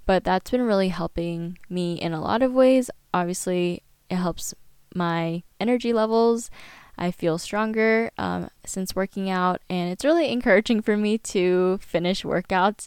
But 0.06 0.24
that's 0.24 0.50
been 0.50 0.62
really 0.62 0.88
helping 0.88 1.58
me 1.68 1.94
in 1.94 2.12
a 2.12 2.20
lot 2.20 2.42
of 2.42 2.52
ways. 2.52 2.90
Obviously, 3.12 3.82
it 4.10 4.16
helps 4.16 4.54
my 4.94 5.42
energy 5.60 5.92
levels. 5.92 6.50
I 6.96 7.10
feel 7.10 7.38
stronger 7.38 8.10
um, 8.18 8.50
since 8.64 8.94
working 8.94 9.28
out, 9.28 9.60
and 9.68 9.90
it's 9.90 10.04
really 10.04 10.30
encouraging 10.30 10.80
for 10.80 10.96
me 10.96 11.18
to 11.18 11.78
finish 11.82 12.22
workouts 12.22 12.86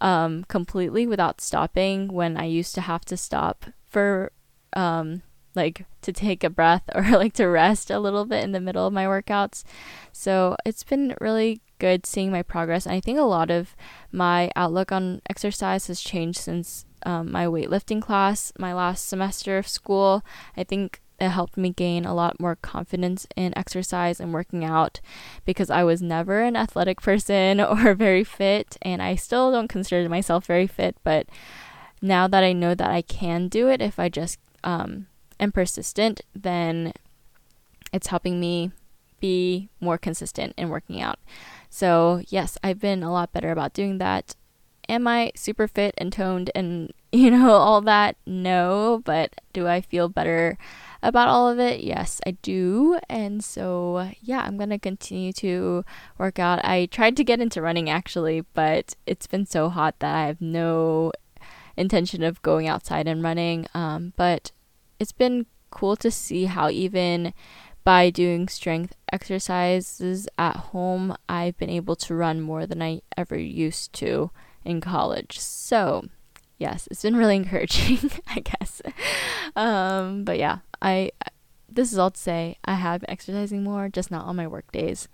um, 0.00 0.44
completely 0.44 1.06
without 1.06 1.42
stopping 1.42 2.08
when 2.08 2.38
I 2.38 2.44
used 2.44 2.74
to 2.76 2.80
have 2.80 3.04
to 3.06 3.16
stop 3.16 3.66
for 3.84 4.32
um, 4.72 5.20
like 5.54 5.84
to 6.02 6.12
take 6.12 6.44
a 6.44 6.50
breath 6.50 6.82
or 6.94 7.02
like 7.02 7.34
to 7.34 7.46
rest 7.46 7.90
a 7.90 8.00
little 8.00 8.24
bit 8.24 8.44
in 8.44 8.52
the 8.52 8.60
middle 8.60 8.86
of 8.86 8.92
my 8.92 9.04
workouts. 9.04 9.64
So 10.12 10.56
it's 10.64 10.84
been 10.84 11.14
really 11.20 11.60
good 11.78 12.06
seeing 12.06 12.30
my 12.30 12.42
progress. 12.42 12.86
And 12.86 12.94
I 12.94 13.00
think 13.00 13.18
a 13.18 13.22
lot 13.22 13.50
of 13.50 13.74
my 14.10 14.50
outlook 14.54 14.92
on 14.92 15.20
exercise 15.28 15.88
has 15.88 16.00
changed 16.00 16.38
since 16.38 16.86
um, 17.04 17.32
my 17.32 17.46
weightlifting 17.46 18.00
class, 18.00 18.52
my 18.58 18.72
last 18.72 19.08
semester 19.08 19.58
of 19.58 19.66
school. 19.66 20.24
I 20.56 20.64
think 20.64 21.00
it 21.18 21.28
helped 21.28 21.56
me 21.56 21.70
gain 21.70 22.04
a 22.04 22.14
lot 22.14 22.40
more 22.40 22.56
confidence 22.56 23.26
in 23.36 23.56
exercise 23.56 24.18
and 24.20 24.32
working 24.32 24.64
out 24.64 25.00
because 25.44 25.70
I 25.70 25.84
was 25.84 26.02
never 26.02 26.40
an 26.40 26.56
athletic 26.56 27.00
person 27.02 27.60
or 27.60 27.94
very 27.94 28.24
fit, 28.24 28.76
and 28.82 29.02
I 29.02 29.14
still 29.14 29.50
don't 29.50 29.68
consider 29.68 30.08
myself 30.08 30.46
very 30.46 30.66
fit. 30.66 30.96
But 31.04 31.26
now 32.00 32.26
that 32.28 32.42
I 32.42 32.52
know 32.52 32.74
that 32.74 32.90
I 32.90 33.02
can 33.02 33.48
do 33.48 33.68
it 33.68 33.80
if 33.80 33.98
I 33.98 34.08
just 34.08 34.38
um, 34.64 35.06
and 35.42 35.52
persistent, 35.52 36.20
then 36.36 36.92
it's 37.92 38.06
helping 38.06 38.38
me 38.38 38.70
be 39.18 39.68
more 39.80 39.98
consistent 39.98 40.54
in 40.56 40.68
working 40.68 41.02
out. 41.02 41.18
So, 41.68 42.22
yes, 42.28 42.56
I've 42.62 42.78
been 42.78 43.02
a 43.02 43.10
lot 43.10 43.32
better 43.32 43.50
about 43.50 43.74
doing 43.74 43.98
that. 43.98 44.36
Am 44.88 45.08
I 45.08 45.32
super 45.34 45.66
fit 45.66 45.94
and 45.98 46.12
toned 46.12 46.52
and, 46.54 46.92
you 47.12 47.28
know, 47.28 47.50
all 47.50 47.80
that? 47.80 48.16
No, 48.24 49.02
but 49.04 49.34
do 49.52 49.66
I 49.66 49.80
feel 49.80 50.08
better 50.08 50.56
about 51.02 51.26
all 51.26 51.48
of 51.48 51.58
it? 51.58 51.80
Yes, 51.80 52.20
I 52.24 52.32
do. 52.42 53.00
And 53.08 53.42
so, 53.42 54.12
yeah, 54.20 54.42
I'm 54.42 54.56
going 54.56 54.70
to 54.70 54.78
continue 54.78 55.32
to 55.34 55.84
work 56.18 56.38
out. 56.38 56.64
I 56.64 56.86
tried 56.86 57.16
to 57.16 57.24
get 57.24 57.40
into 57.40 57.60
running 57.60 57.90
actually, 57.90 58.42
but 58.54 58.94
it's 59.08 59.26
been 59.26 59.46
so 59.46 59.70
hot 59.70 59.98
that 59.98 60.14
I 60.14 60.26
have 60.26 60.40
no 60.40 61.10
intention 61.76 62.22
of 62.22 62.42
going 62.42 62.68
outside 62.68 63.08
and 63.08 63.24
running. 63.24 63.66
Um, 63.74 64.12
but 64.16 64.52
it's 65.02 65.12
been 65.12 65.46
cool 65.70 65.96
to 65.96 66.10
see 66.10 66.46
how 66.46 66.70
even 66.70 67.34
by 67.84 68.10
doing 68.10 68.48
strength 68.48 68.94
exercises 69.12 70.28
at 70.38 70.56
home, 70.56 71.16
I've 71.28 71.58
been 71.58 71.70
able 71.70 71.96
to 71.96 72.14
run 72.14 72.40
more 72.40 72.64
than 72.66 72.80
I 72.80 73.02
ever 73.16 73.36
used 73.36 73.92
to 73.94 74.30
in 74.64 74.80
college. 74.80 75.40
So, 75.40 76.04
yes, 76.58 76.86
it's 76.90 77.02
been 77.02 77.16
really 77.16 77.36
encouraging, 77.42 78.10
I 78.28 78.40
guess. 78.40 78.80
Um, 79.56 80.24
but 80.24 80.38
yeah, 80.38 80.58
I 80.80 81.10
this 81.68 81.92
is 81.92 81.98
all 81.98 82.10
to 82.10 82.20
say 82.20 82.58
I 82.64 82.74
have 82.74 83.00
been 83.00 83.10
exercising 83.10 83.64
more, 83.64 83.88
just 83.88 84.10
not 84.10 84.26
on 84.26 84.36
my 84.36 84.46
work 84.46 84.70
days. 84.70 85.08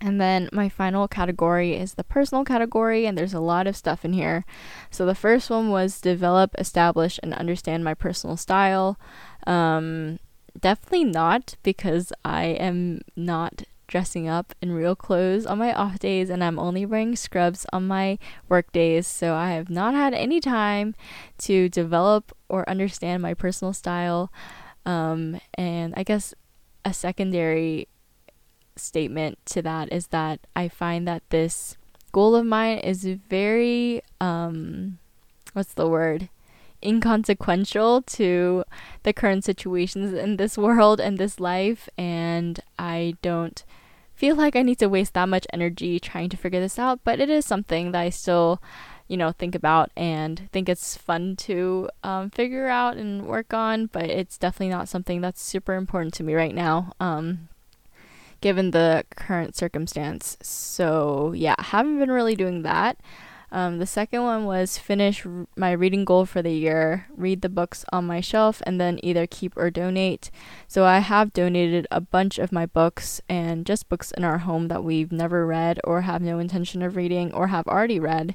And 0.00 0.20
then 0.20 0.48
my 0.52 0.68
final 0.68 1.08
category 1.08 1.74
is 1.74 1.94
the 1.94 2.04
personal 2.04 2.44
category, 2.44 3.06
and 3.06 3.16
there's 3.16 3.34
a 3.34 3.40
lot 3.40 3.66
of 3.66 3.76
stuff 3.76 4.04
in 4.04 4.12
here. 4.12 4.44
So 4.90 5.06
the 5.06 5.14
first 5.14 5.48
one 5.50 5.70
was 5.70 6.00
develop, 6.00 6.54
establish, 6.58 7.18
and 7.22 7.32
understand 7.32 7.84
my 7.84 7.94
personal 7.94 8.36
style. 8.36 8.98
Um, 9.46 10.18
definitely 10.58 11.04
not 11.04 11.56
because 11.62 12.12
I 12.24 12.44
am 12.44 13.02
not 13.16 13.62
dressing 13.86 14.26
up 14.28 14.54
in 14.60 14.72
real 14.72 14.96
clothes 14.96 15.46
on 15.46 15.58
my 15.58 15.72
off 15.72 15.98
days 15.98 16.30
and 16.30 16.42
I'm 16.42 16.58
only 16.58 16.86
wearing 16.86 17.16
scrubs 17.16 17.66
on 17.72 17.86
my 17.86 18.18
work 18.48 18.72
days. 18.72 19.06
So 19.06 19.34
I 19.34 19.52
have 19.52 19.70
not 19.70 19.94
had 19.94 20.14
any 20.14 20.40
time 20.40 20.94
to 21.38 21.68
develop 21.68 22.36
or 22.48 22.68
understand 22.68 23.22
my 23.22 23.34
personal 23.34 23.72
style. 23.72 24.32
Um, 24.86 25.40
and 25.54 25.94
I 25.96 26.02
guess 26.02 26.34
a 26.84 26.92
secondary 26.92 27.88
statement 28.76 29.38
to 29.46 29.62
that 29.62 29.92
is 29.92 30.08
that 30.08 30.40
I 30.54 30.68
find 30.68 31.06
that 31.08 31.22
this 31.30 31.76
goal 32.12 32.34
of 32.34 32.46
mine 32.46 32.78
is 32.78 33.04
very 33.04 34.02
um 34.20 34.98
what's 35.52 35.74
the 35.74 35.88
word? 35.88 36.28
inconsequential 36.84 38.02
to 38.02 38.62
the 39.04 39.12
current 39.12 39.42
situations 39.42 40.12
in 40.12 40.36
this 40.36 40.58
world 40.58 41.00
and 41.00 41.16
this 41.16 41.40
life 41.40 41.88
and 41.96 42.60
I 42.78 43.14
don't 43.22 43.64
feel 44.14 44.36
like 44.36 44.54
I 44.54 44.62
need 44.62 44.78
to 44.80 44.88
waste 44.88 45.14
that 45.14 45.28
much 45.28 45.46
energy 45.50 45.98
trying 45.98 46.28
to 46.28 46.36
figure 46.36 46.60
this 46.60 46.78
out 46.78 47.00
but 47.02 47.20
it 47.20 47.30
is 47.30 47.46
something 47.46 47.92
that 47.92 48.00
I 48.00 48.10
still 48.10 48.60
you 49.08 49.16
know 49.16 49.32
think 49.32 49.54
about 49.54 49.90
and 49.96 50.48
think 50.52 50.68
it's 50.68 50.96
fun 50.96 51.36
to 51.36 51.88
um, 52.02 52.30
figure 52.30 52.68
out 52.68 52.96
and 52.96 53.26
work 53.26 53.54
on 53.54 53.86
but 53.86 54.04
it's 54.04 54.36
definitely 54.36 54.68
not 54.68 54.88
something 54.88 55.20
that's 55.20 55.42
super 55.42 55.74
important 55.74 56.14
to 56.14 56.22
me 56.22 56.34
right 56.34 56.54
now. 56.54 56.92
Um, 57.00 57.48
given 58.44 58.72
the 58.72 59.02
current 59.16 59.56
circumstance. 59.56 60.36
So, 60.42 61.32
yeah, 61.34 61.54
haven't 61.58 61.98
been 61.98 62.10
really 62.10 62.36
doing 62.36 62.60
that. 62.60 62.98
Um, 63.50 63.78
the 63.78 63.86
second 63.86 64.22
one 64.22 64.44
was 64.44 64.76
finish 64.76 65.24
r- 65.24 65.46
my 65.56 65.72
reading 65.72 66.04
goal 66.04 66.26
for 66.26 66.42
the 66.42 66.52
year, 66.52 67.06
read 67.16 67.40
the 67.40 67.48
books 67.48 67.86
on 67.90 68.04
my 68.04 68.20
shelf, 68.20 68.60
and 68.66 68.78
then 68.78 69.00
either 69.02 69.26
keep 69.26 69.56
or 69.56 69.70
donate. 69.70 70.30
So 70.68 70.84
I 70.84 70.98
have 70.98 71.32
donated 71.32 71.86
a 71.90 72.02
bunch 72.02 72.38
of 72.38 72.52
my 72.52 72.66
books 72.66 73.22
and 73.30 73.64
just 73.64 73.88
books 73.88 74.12
in 74.12 74.24
our 74.24 74.38
home 74.44 74.68
that 74.68 74.84
we've 74.84 75.10
never 75.10 75.46
read 75.46 75.80
or 75.82 76.02
have 76.02 76.20
no 76.20 76.38
intention 76.38 76.82
of 76.82 76.96
reading 76.96 77.32
or 77.32 77.46
have 77.46 77.66
already 77.66 77.98
read. 77.98 78.34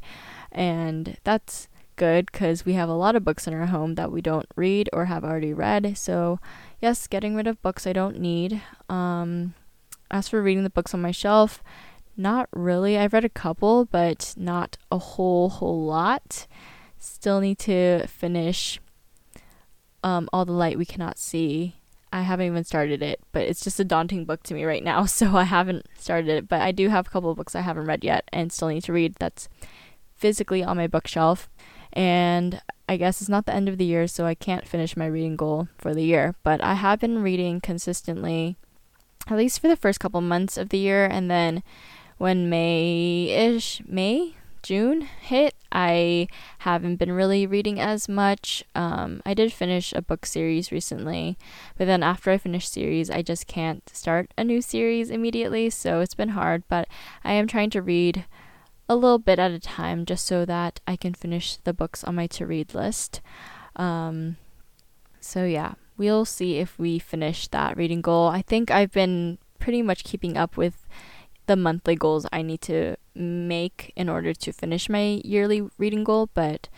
And 0.51 1.17
that's 1.23 1.67
good 1.97 2.31
because 2.31 2.65
we 2.65 2.73
have 2.73 2.89
a 2.89 2.93
lot 2.93 3.15
of 3.15 3.23
books 3.23 3.45
in 3.45 3.53
our 3.53 3.67
home 3.67 3.93
that 3.93 4.11
we 4.11 4.21
don't 4.21 4.47
read 4.55 4.89
or 4.91 5.05
have 5.05 5.23
already 5.23 5.53
read. 5.53 5.99
So 5.99 6.39
yes, 6.81 7.05
getting 7.05 7.35
rid 7.35 7.45
of 7.45 7.61
books 7.61 7.85
I 7.85 7.93
don't 7.93 8.19
need. 8.19 8.59
Um, 8.89 9.53
as 10.11 10.29
for 10.29 10.41
reading 10.41 10.63
the 10.63 10.69
books 10.69 10.93
on 10.93 11.01
my 11.01 11.11
shelf, 11.11 11.63
not 12.17 12.49
really. 12.51 12.97
I've 12.97 13.13
read 13.13 13.25
a 13.25 13.29
couple, 13.29 13.85
but 13.85 14.33
not 14.37 14.77
a 14.91 14.97
whole 14.97 15.49
whole 15.49 15.85
lot. 15.85 16.47
Still 16.97 17.39
need 17.39 17.59
to 17.59 18.05
finish 18.07 18.79
um, 20.03 20.27
All 20.33 20.45
the 20.45 20.51
Light 20.51 20.77
We 20.77 20.85
Cannot 20.85 21.17
See. 21.17 21.75
I 22.11 22.23
haven't 22.23 22.47
even 22.47 22.63
started 22.63 23.03
it, 23.03 23.19
but 23.31 23.43
it's 23.43 23.63
just 23.63 23.79
a 23.79 23.85
daunting 23.85 24.25
book 24.25 24.43
to 24.43 24.53
me 24.53 24.65
right 24.65 24.83
now, 24.83 25.05
so 25.05 25.35
I 25.35 25.43
haven't 25.43 25.87
started 25.97 26.29
it. 26.29 26.47
But 26.47 26.61
I 26.61 26.71
do 26.71 26.89
have 26.89 27.07
a 27.07 27.09
couple 27.09 27.29
of 27.29 27.37
books 27.37 27.55
I 27.55 27.61
haven't 27.61 27.85
read 27.85 28.03
yet 28.03 28.25
and 28.33 28.51
still 28.51 28.69
need 28.69 28.83
to 28.83 28.93
read 28.93 29.15
that's 29.19 29.47
physically 30.15 30.63
on 30.63 30.77
my 30.77 30.87
bookshelf. 30.87 31.49
And 31.93 32.61
I 32.87 32.97
guess 32.97 33.21
it's 33.21 33.29
not 33.29 33.45
the 33.45 33.53
end 33.53 33.69
of 33.69 33.77
the 33.77 33.85
year, 33.85 34.07
so 34.07 34.25
I 34.25 34.35
can't 34.35 34.67
finish 34.67 34.97
my 34.97 35.05
reading 35.05 35.35
goal 35.35 35.67
for 35.77 35.93
the 35.93 36.03
year. 36.03 36.35
But 36.43 36.61
I 36.61 36.73
have 36.73 36.99
been 36.99 37.21
reading 37.21 37.61
consistently, 37.61 38.57
at 39.29 39.37
least 39.37 39.61
for 39.61 39.67
the 39.67 39.75
first 39.75 39.99
couple 39.99 40.21
months 40.21 40.57
of 40.57 40.69
the 40.69 40.77
year, 40.77 41.05
and 41.05 41.29
then 41.29 41.63
when 42.17 42.49
May 42.49 43.29
ish, 43.29 43.81
May, 43.87 44.35
June 44.61 45.01
hit, 45.01 45.55
I 45.71 46.27
haven't 46.59 46.97
been 46.97 47.11
really 47.11 47.47
reading 47.47 47.79
as 47.79 48.09
much. 48.09 48.63
Um, 48.75 49.21
I 49.25 49.33
did 49.33 49.53
finish 49.53 49.93
a 49.93 50.01
book 50.01 50.25
series 50.25 50.71
recently, 50.71 51.37
but 51.77 51.85
then 51.85 52.03
after 52.03 52.31
I 52.31 52.37
finish 52.37 52.67
series, 52.67 53.09
I 53.09 53.21
just 53.21 53.47
can't 53.47 53.87
start 53.95 54.33
a 54.37 54.43
new 54.43 54.61
series 54.61 55.09
immediately, 55.09 55.69
so 55.69 56.01
it's 56.01 56.15
been 56.15 56.29
hard. 56.29 56.63
But 56.67 56.87
I 57.23 57.33
am 57.33 57.47
trying 57.47 57.69
to 57.71 57.81
read 57.81 58.25
a 58.89 58.95
little 58.95 59.19
bit 59.19 59.39
at 59.39 59.51
a 59.51 59.59
time 59.59 60.05
just 60.05 60.25
so 60.25 60.43
that 60.45 60.81
I 60.87 60.95
can 60.95 61.13
finish 61.13 61.55
the 61.57 61.73
books 61.73 62.03
on 62.03 62.15
my 62.15 62.27
to 62.27 62.45
read 62.45 62.73
list. 62.73 63.21
Um, 63.75 64.37
so, 65.21 65.45
yeah, 65.45 65.75
we'll 65.99 66.25
see 66.25 66.57
if 66.57 66.79
we 66.79 66.97
finish 66.97 67.47
that 67.49 67.77
reading 67.77 68.01
goal. 68.01 68.29
I 68.29 68.41
think 68.41 68.71
I've 68.71 68.91
been 68.91 69.37
pretty 69.59 69.81
much 69.81 70.03
keeping 70.03 70.37
up 70.37 70.57
with 70.57 70.87
the 71.45 71.55
monthly 71.55 71.95
goals 71.95 72.25
I 72.31 72.41
need 72.41 72.61
to 72.61 72.95
make 73.13 73.91
in 73.95 74.07
order 74.07 74.33
to 74.33 74.51
finish 74.53 74.87
my 74.87 75.21
yearly 75.23 75.67
reading 75.77 76.03
goal, 76.03 76.29
but 76.33 76.69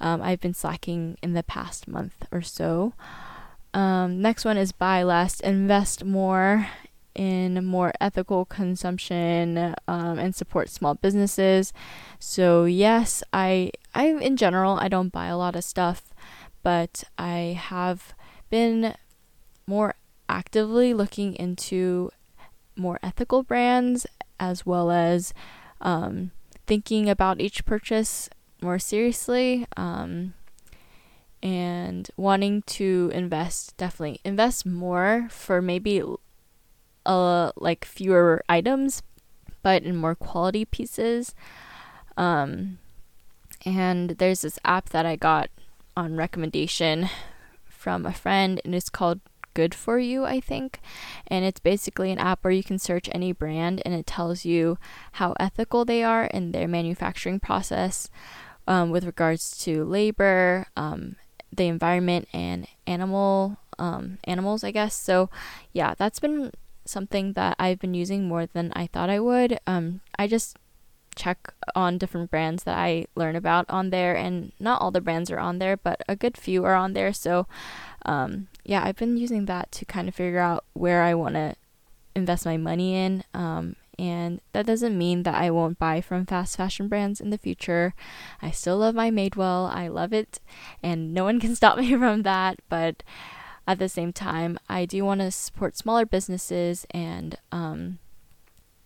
um, 0.00 0.22
I've 0.22 0.40
been 0.40 0.54
slacking 0.54 1.18
in 1.22 1.34
the 1.34 1.42
past 1.42 1.86
month 1.86 2.24
or 2.32 2.40
so. 2.40 2.94
Um, 3.74 4.22
next 4.22 4.44
one 4.44 4.56
is 4.56 4.72
buy 4.72 5.02
less, 5.02 5.40
invest 5.40 6.04
more 6.04 6.68
in 7.14 7.64
more 7.64 7.92
ethical 8.00 8.44
consumption 8.44 9.74
um, 9.88 10.18
and 10.18 10.34
support 10.34 10.70
small 10.70 10.94
businesses. 10.94 11.72
So 12.18 12.64
yes, 12.64 13.22
I 13.32 13.72
I 13.94 14.06
in 14.06 14.36
general 14.36 14.78
I 14.80 14.88
don't 14.88 15.12
buy 15.12 15.26
a 15.26 15.36
lot 15.36 15.56
of 15.56 15.64
stuff, 15.64 16.14
but 16.62 17.04
I 17.18 17.58
have 17.60 18.14
been 18.50 18.94
more 19.66 19.94
actively 20.28 20.92
looking 20.94 21.34
into 21.34 22.10
more 22.76 22.98
ethical 23.02 23.42
brands 23.42 24.06
as 24.38 24.64
well 24.64 24.90
as 24.90 25.32
um, 25.80 26.30
thinking 26.66 27.08
about 27.08 27.40
each 27.40 27.64
purchase 27.64 28.28
more 28.62 28.78
seriously 28.78 29.66
um, 29.76 30.34
and 31.42 32.10
wanting 32.16 32.62
to 32.62 33.10
invest 33.14 33.76
definitely 33.76 34.20
invest 34.24 34.66
more 34.66 35.26
for 35.30 35.62
maybe 35.62 36.02
uh 37.06 37.50
like 37.56 37.86
fewer 37.86 38.44
items 38.46 39.02
but 39.62 39.82
in 39.82 39.96
more 39.96 40.14
quality 40.14 40.64
pieces. 40.64 41.34
Um, 42.16 42.78
and 43.64 44.10
there's 44.10 44.42
this 44.42 44.58
app 44.64 44.90
that 44.90 45.06
I 45.06 45.16
got 45.16 45.50
on 45.96 46.16
recommendation 46.16 47.08
from 47.80 48.04
a 48.04 48.12
friend 48.12 48.60
and 48.62 48.74
it's 48.74 48.90
called 48.90 49.20
good 49.54 49.74
for 49.74 49.98
you, 49.98 50.24
I 50.24 50.38
think. 50.38 50.80
And 51.26 51.44
it's 51.44 51.60
basically 51.60 52.12
an 52.12 52.18
app 52.18 52.44
where 52.44 52.52
you 52.52 52.62
can 52.62 52.78
search 52.78 53.08
any 53.12 53.32
brand 53.32 53.80
and 53.84 53.94
it 53.94 54.06
tells 54.06 54.44
you 54.44 54.78
how 55.12 55.34
ethical 55.40 55.84
they 55.84 56.04
are 56.04 56.24
in 56.26 56.52
their 56.52 56.68
manufacturing 56.68 57.40
process 57.40 58.10
um, 58.68 58.90
with 58.90 59.04
regards 59.04 59.56
to 59.64 59.84
labor, 59.84 60.66
um, 60.76 61.16
the 61.50 61.64
environment, 61.64 62.28
and 62.32 62.68
animal 62.86 63.56
um, 63.78 64.18
animals, 64.24 64.62
I 64.62 64.70
guess. 64.70 64.94
So, 64.94 65.30
yeah, 65.72 65.94
that's 65.96 66.20
been 66.20 66.52
something 66.84 67.32
that 67.32 67.56
I've 67.58 67.78
been 67.78 67.94
using 67.94 68.28
more 68.28 68.46
than 68.46 68.72
I 68.76 68.86
thought 68.86 69.10
I 69.10 69.20
would. 69.20 69.58
Um, 69.66 70.00
I 70.18 70.26
just 70.26 70.56
check 71.16 71.52
on 71.74 71.98
different 71.98 72.30
brands 72.30 72.64
that 72.64 72.78
I 72.78 73.06
learn 73.14 73.36
about 73.36 73.66
on 73.68 73.90
there, 73.90 74.16
and 74.16 74.52
not 74.58 74.80
all 74.80 74.90
the 74.90 75.00
brands 75.00 75.30
are 75.30 75.38
on 75.38 75.58
there, 75.58 75.76
but 75.76 76.02
a 76.08 76.16
good 76.16 76.36
few 76.36 76.64
are 76.64 76.74
on 76.74 76.92
there. 76.92 77.12
So, 77.12 77.46
um, 78.04 78.48
yeah, 78.64 78.82
I've 78.84 78.96
been 78.96 79.16
using 79.16 79.46
that 79.46 79.70
to 79.72 79.84
kind 79.84 80.08
of 80.08 80.14
figure 80.14 80.38
out 80.38 80.64
where 80.72 81.02
I 81.02 81.14
want 81.14 81.34
to 81.34 81.54
invest 82.14 82.44
my 82.44 82.56
money 82.56 82.94
in. 82.94 83.24
Um, 83.34 83.76
and 83.98 84.40
that 84.52 84.64
doesn't 84.64 84.96
mean 84.96 85.24
that 85.24 85.34
I 85.34 85.50
won't 85.50 85.78
buy 85.78 86.00
from 86.00 86.24
fast 86.24 86.56
fashion 86.56 86.88
brands 86.88 87.20
in 87.20 87.28
the 87.28 87.36
future. 87.36 87.92
I 88.40 88.50
still 88.50 88.78
love 88.78 88.94
my 88.94 89.10
Madewell. 89.10 89.70
I 89.70 89.88
love 89.88 90.14
it, 90.14 90.40
and 90.82 91.12
no 91.12 91.24
one 91.24 91.38
can 91.38 91.54
stop 91.60 91.78
me 91.78 91.94
from 91.94 92.22
that. 92.22 92.60
But 92.70 93.02
at 93.66 93.78
the 93.78 93.90
same 93.90 94.12
time, 94.12 94.58
I 94.70 94.86
do 94.86 95.04
want 95.04 95.20
to 95.20 95.30
support 95.30 95.76
smaller 95.76 96.06
businesses, 96.06 96.86
and 96.92 97.36
um, 97.52 97.98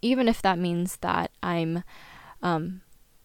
even 0.02 0.28
if 0.28 0.42
that 0.42 0.58
means 0.58 0.96
that 0.96 1.30
I'm 1.42 1.84
um, 2.44 2.82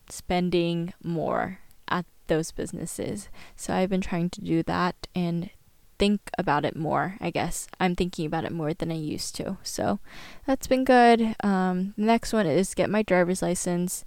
spending 0.10 0.94
more 1.04 1.60
at 1.88 2.06
those 2.28 2.52
businesses. 2.52 3.30
So 3.56 3.74
I've 3.74 3.90
been 3.90 4.02
trying 4.02 4.32
to 4.32 4.42
do 4.42 4.64
that 4.64 5.08
and 5.14 5.52
think 6.00 6.22
about 6.38 6.64
it 6.64 6.76
more, 6.76 7.18
I 7.20 7.30
guess. 7.30 7.68
I'm 7.80 7.96
thinking 7.96 8.26
about 8.26 8.46
it 8.46 8.54
more 8.54 8.74
than 8.74 8.90
I 8.90 8.96
used 8.96 9.36
to. 9.36 9.58
So 9.62 10.00
that's 10.48 10.66
been 10.66 10.86
good. 10.86 11.36
Um, 11.44 11.94
the 11.98 12.06
next 12.06 12.32
one 12.34 12.48
is 12.48 12.74
get 12.74 12.90
my 12.90 13.04
driver's 13.04 13.42
license. 13.42 14.06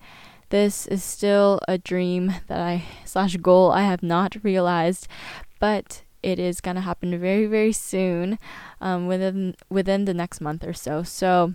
This 0.49 0.87
is 0.87 1.05
still 1.05 1.61
a 1.69 1.79
dream 1.79 2.35
that 2.49 2.61
I 2.61 2.85
slash 3.05 3.37
goal 3.37 3.71
I 3.71 3.83
have 3.83 4.03
not 4.03 4.43
realized, 4.43 5.07
but 5.61 6.03
it 6.23 6.39
is 6.39 6.61
gonna 6.61 6.83
happen 6.83 7.19
very 7.19 7.47
very 7.47 7.73
soon, 7.73 8.39
um, 8.81 9.07
within 9.07 9.55
within 9.71 10.05
the 10.05 10.15
next 10.15 10.41
month 10.41 10.65
or 10.65 10.73
so. 10.73 11.03
So 11.03 11.55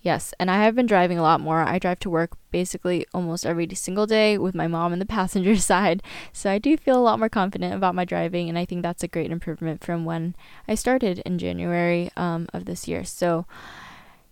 Yes, 0.00 0.32
and 0.38 0.50
I 0.50 0.62
have 0.62 0.76
been 0.76 0.86
driving 0.86 1.18
a 1.18 1.22
lot 1.22 1.40
more. 1.40 1.60
I 1.60 1.78
drive 1.78 1.98
to 2.00 2.10
work 2.10 2.30
basically 2.52 3.04
almost 3.12 3.44
every 3.44 3.68
single 3.74 4.06
day 4.06 4.38
with 4.38 4.54
my 4.54 4.68
mom 4.68 4.92
in 4.92 5.00
the 5.00 5.06
passenger 5.18 5.56
side. 5.56 6.02
So 6.32 6.50
I 6.50 6.58
do 6.58 6.76
feel 6.76 6.96
a 6.96 7.02
lot 7.02 7.18
more 7.18 7.28
confident 7.28 7.74
about 7.74 7.94
my 7.96 8.04
driving, 8.04 8.48
and 8.48 8.58
I 8.58 8.64
think 8.64 8.82
that's 8.82 9.02
a 9.02 9.08
great 9.08 9.32
improvement 9.32 9.82
from 9.82 10.04
when 10.04 10.36
I 10.68 10.76
started 10.76 11.18
in 11.20 11.38
January 11.38 12.10
um, 12.16 12.48
of 12.52 12.64
this 12.64 12.86
year. 12.86 13.04
So, 13.04 13.46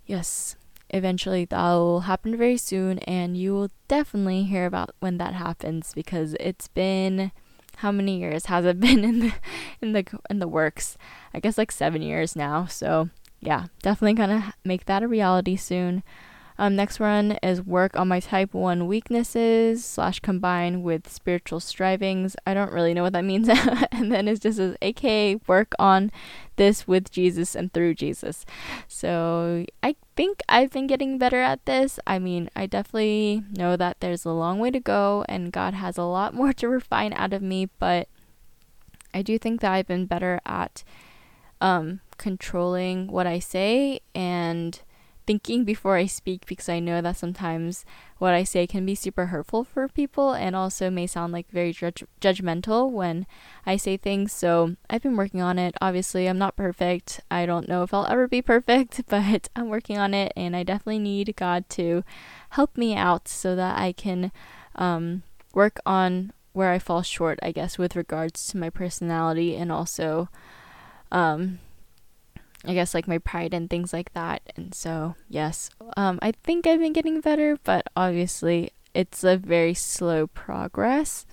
yes, 0.06 0.54
eventually 0.90 1.44
that 1.46 1.72
will 1.72 2.00
happen 2.00 2.36
very 2.36 2.56
soon, 2.56 3.00
and 3.00 3.36
you 3.36 3.52
will 3.52 3.70
definitely 3.88 4.44
hear 4.44 4.66
about 4.66 4.94
when 5.00 5.18
that 5.18 5.34
happens 5.34 5.92
because 5.94 6.34
it's 6.38 6.68
been 6.68 7.32
how 7.78 7.90
many 7.90 8.18
years 8.20 8.46
has 8.46 8.64
it 8.64 8.78
been 8.80 9.04
in 9.04 9.18
the 9.18 9.32
in 9.82 9.92
the 9.92 10.04
in 10.30 10.38
the 10.38 10.48
works? 10.48 10.96
I 11.34 11.40
guess 11.40 11.58
like 11.58 11.72
7 11.72 12.02
years 12.02 12.36
now. 12.36 12.66
So, 12.66 13.10
yeah, 13.46 13.66
definitely 13.80 14.14
gonna 14.14 14.54
make 14.64 14.86
that 14.86 15.04
a 15.04 15.08
reality 15.08 15.54
soon. 15.56 16.02
Um, 16.58 16.74
next 16.74 16.98
one 16.98 17.32
is 17.42 17.62
work 17.62 17.96
on 17.96 18.08
my 18.08 18.18
type 18.18 18.54
1 18.54 18.86
weaknesses 18.86 19.84
slash 19.84 20.20
combine 20.20 20.82
with 20.82 21.08
spiritual 21.08 21.60
strivings. 21.60 22.34
I 22.46 22.54
don't 22.54 22.72
really 22.72 22.94
know 22.94 23.02
what 23.02 23.12
that 23.12 23.24
means. 23.24 23.48
and 23.92 24.10
then 24.10 24.26
it 24.26 24.40
just 24.40 24.56
says, 24.56 24.76
aka 24.80 25.36
work 25.46 25.74
on 25.78 26.10
this 26.56 26.88
with 26.88 27.10
Jesus 27.10 27.54
and 27.54 27.72
through 27.72 27.94
Jesus. 27.94 28.46
So 28.88 29.66
I 29.82 29.96
think 30.16 30.42
I've 30.48 30.70
been 30.70 30.86
getting 30.86 31.18
better 31.18 31.42
at 31.42 31.64
this. 31.66 32.00
I 32.06 32.18
mean, 32.18 32.48
I 32.56 32.66
definitely 32.66 33.42
know 33.56 33.76
that 33.76 34.00
there's 34.00 34.24
a 34.24 34.30
long 34.30 34.58
way 34.58 34.70
to 34.70 34.80
go 34.80 35.24
and 35.28 35.52
God 35.52 35.74
has 35.74 35.98
a 35.98 36.04
lot 36.04 36.32
more 36.40 36.52
to 36.54 36.68
refine 36.68 37.12
out 37.12 37.34
of 37.34 37.42
me, 37.42 37.68
but 37.78 38.08
I 39.12 39.22
do 39.22 39.38
think 39.38 39.60
that 39.60 39.72
I've 39.72 39.86
been 39.86 40.06
better 40.06 40.40
at 40.46 40.84
um, 41.60 42.00
controlling 42.18 43.08
what 43.08 43.26
I 43.26 43.38
say 43.38 44.00
and 44.14 44.80
thinking 45.26 45.64
before 45.64 45.96
I 45.96 46.06
speak 46.06 46.46
because 46.46 46.68
I 46.68 46.78
know 46.78 47.00
that 47.00 47.16
sometimes 47.16 47.84
what 48.18 48.32
I 48.32 48.44
say 48.44 48.66
can 48.66 48.86
be 48.86 48.94
super 48.94 49.26
hurtful 49.26 49.64
for 49.64 49.88
people 49.88 50.32
and 50.32 50.54
also 50.54 50.88
may 50.88 51.06
sound 51.06 51.32
like 51.32 51.50
very 51.50 51.72
judge- 51.72 52.04
judgmental 52.20 52.90
when 52.90 53.26
I 53.66 53.76
say 53.76 53.96
things. 53.96 54.32
So 54.32 54.76
I've 54.88 55.02
been 55.02 55.16
working 55.16 55.42
on 55.42 55.58
it. 55.58 55.74
Obviously, 55.80 56.28
I'm 56.28 56.38
not 56.38 56.56
perfect. 56.56 57.20
I 57.30 57.44
don't 57.44 57.68
know 57.68 57.82
if 57.82 57.92
I'll 57.92 58.06
ever 58.06 58.28
be 58.28 58.40
perfect, 58.40 59.02
but 59.08 59.48
I'm 59.56 59.68
working 59.68 59.98
on 59.98 60.14
it 60.14 60.32
and 60.36 60.54
I 60.54 60.62
definitely 60.62 61.00
need 61.00 61.34
God 61.36 61.68
to 61.70 62.04
help 62.50 62.76
me 62.76 62.94
out 62.94 63.26
so 63.26 63.56
that 63.56 63.78
I 63.78 63.92
can 63.92 64.30
um, 64.76 65.24
work 65.52 65.80
on 65.84 66.32
where 66.52 66.70
I 66.70 66.78
fall 66.78 67.02
short, 67.02 67.38
I 67.42 67.52
guess, 67.52 67.76
with 67.76 67.96
regards 67.96 68.46
to 68.48 68.56
my 68.56 68.70
personality 68.70 69.56
and 69.56 69.70
also 69.70 70.28
um, 71.12 71.58
I 72.64 72.74
guess 72.74 72.94
like 72.94 73.06
my 73.06 73.18
pride 73.18 73.54
and 73.54 73.70
things 73.70 73.92
like 73.92 74.12
that. 74.14 74.42
And 74.56 74.74
so, 74.74 75.14
yes, 75.28 75.70
um, 75.96 76.18
I 76.22 76.32
think 76.32 76.66
I've 76.66 76.80
been 76.80 76.92
getting 76.92 77.20
better, 77.20 77.58
but 77.64 77.86
obviously 77.96 78.72
it's 78.94 79.22
a 79.24 79.36
very 79.36 79.74
slow 79.74 80.26
progress. 80.26 81.26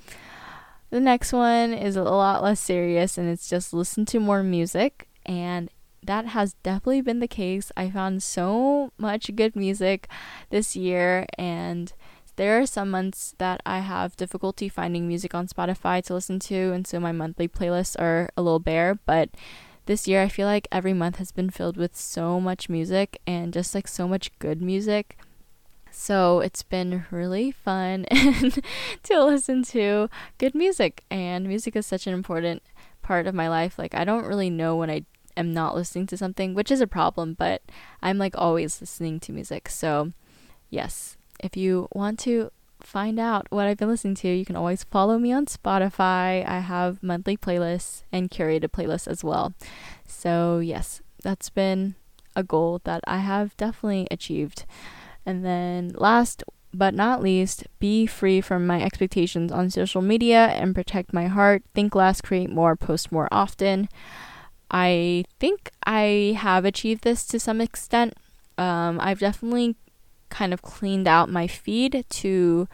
The 0.89 0.99
next 0.99 1.33
one 1.33 1.73
is 1.73 1.95
a 1.95 2.03
lot 2.03 2.43
less 2.43 2.59
serious 2.59 3.17
and 3.17 3.27
it's 3.27 3.49
just 3.49 3.73
listen 3.73 4.05
to 4.07 4.19
more 4.19 4.43
music. 4.43 5.07
and 5.25 5.69
that 6.05 6.25
has 6.25 6.55
definitely 6.63 7.01
been 7.01 7.19
the 7.19 7.27
case. 7.27 7.71
I 7.77 7.89
found 7.89 8.21
so 8.23 8.91
much 8.97 9.33
good 9.35 9.55
music 9.55 10.09
this 10.49 10.75
year, 10.75 11.25
and 11.37 11.93
there 12.35 12.59
are 12.59 12.65
some 12.65 12.89
months 12.89 13.35
that 13.37 13.61
I 13.65 13.79
have 13.79 14.17
difficulty 14.17 14.69
finding 14.69 15.07
music 15.07 15.35
on 15.35 15.47
Spotify 15.47 16.03
to 16.05 16.13
listen 16.13 16.39
to, 16.39 16.71
and 16.71 16.87
so 16.87 16.99
my 16.99 17.11
monthly 17.11 17.47
playlists 17.47 17.99
are 17.99 18.29
a 18.35 18.41
little 18.41 18.59
bare. 18.59 18.95
But 19.05 19.29
this 19.85 20.07
year, 20.07 20.21
I 20.21 20.29
feel 20.29 20.47
like 20.47 20.67
every 20.71 20.93
month 20.93 21.17
has 21.17 21.31
been 21.31 21.49
filled 21.49 21.77
with 21.77 21.95
so 21.95 22.39
much 22.39 22.69
music 22.69 23.19
and 23.27 23.53
just 23.53 23.75
like 23.75 23.87
so 23.87 24.07
much 24.07 24.31
good 24.39 24.61
music. 24.61 25.17
So 25.91 26.39
it's 26.39 26.63
been 26.63 27.05
really 27.11 27.51
fun 27.51 28.05
to 29.03 29.23
listen 29.23 29.61
to 29.65 30.09
good 30.39 30.55
music, 30.55 31.03
and 31.11 31.47
music 31.47 31.75
is 31.75 31.85
such 31.85 32.07
an 32.07 32.13
important 32.13 32.63
part 33.03 33.27
of 33.27 33.35
my 33.35 33.47
life. 33.47 33.77
Like, 33.77 33.93
I 33.93 34.03
don't 34.03 34.25
really 34.25 34.49
know 34.49 34.75
when 34.75 34.89
I 34.89 35.03
am 35.37 35.53
not 35.53 35.75
listening 35.75 36.07
to 36.07 36.17
something, 36.17 36.55
which 36.55 36.71
is 36.71 36.81
a 36.81 36.87
problem, 36.87 37.35
but 37.35 37.61
I'm 38.01 38.17
like 38.17 38.33
always 38.35 38.81
listening 38.81 39.19
to 39.21 39.31
music. 39.31 39.69
So, 39.69 40.13
yes, 40.71 41.17
if 41.39 41.57
you 41.57 41.87
want 41.93 42.19
to 42.19 42.51
find 42.81 43.19
out 43.19 43.47
what 43.49 43.65
I've 43.67 43.77
been 43.77 43.87
listening 43.87 44.15
to, 44.15 44.27
you 44.27 44.45
can 44.45 44.55
always 44.55 44.83
follow 44.83 45.17
me 45.17 45.31
on 45.31 45.45
Spotify. 45.45 46.47
I 46.47 46.59
have 46.59 47.01
monthly 47.01 47.37
playlists 47.37 48.03
and 48.11 48.29
curated 48.29 48.69
playlists 48.69 49.07
as 49.07 49.23
well. 49.23 49.53
So, 50.07 50.59
yes, 50.59 51.01
that's 51.23 51.49
been 51.49 51.95
a 52.35 52.43
goal 52.43 52.81
that 52.83 53.01
I 53.07 53.19
have 53.19 53.55
definitely 53.57 54.07
achieved. 54.11 54.65
And 55.25 55.45
then 55.45 55.93
last 55.95 56.43
but 56.73 56.95
not 56.95 57.21
least, 57.21 57.67
be 57.79 58.07
free 58.07 58.41
from 58.41 58.65
my 58.65 58.81
expectations 58.81 59.51
on 59.51 59.69
social 59.69 60.01
media 60.01 60.47
and 60.47 60.73
protect 60.73 61.13
my 61.13 61.27
heart. 61.27 61.63
Think 61.75 61.93
less, 61.93 62.19
create 62.19 62.49
more, 62.49 62.75
post 62.75 63.11
more 63.11 63.27
often. 63.31 63.89
I 64.71 65.25
think 65.39 65.69
I 65.85 66.35
have 66.37 66.65
achieved 66.65 67.03
this 67.03 67.25
to 67.27 67.39
some 67.39 67.61
extent. 67.61 68.15
Um, 68.57 68.99
I've 68.99 69.19
definitely 69.19 69.75
kind 70.33 70.51
of 70.53 70.63
cleaned 70.63 71.07
out 71.07 71.29
my 71.29 71.45
feed 71.45 72.03
to 72.09 72.67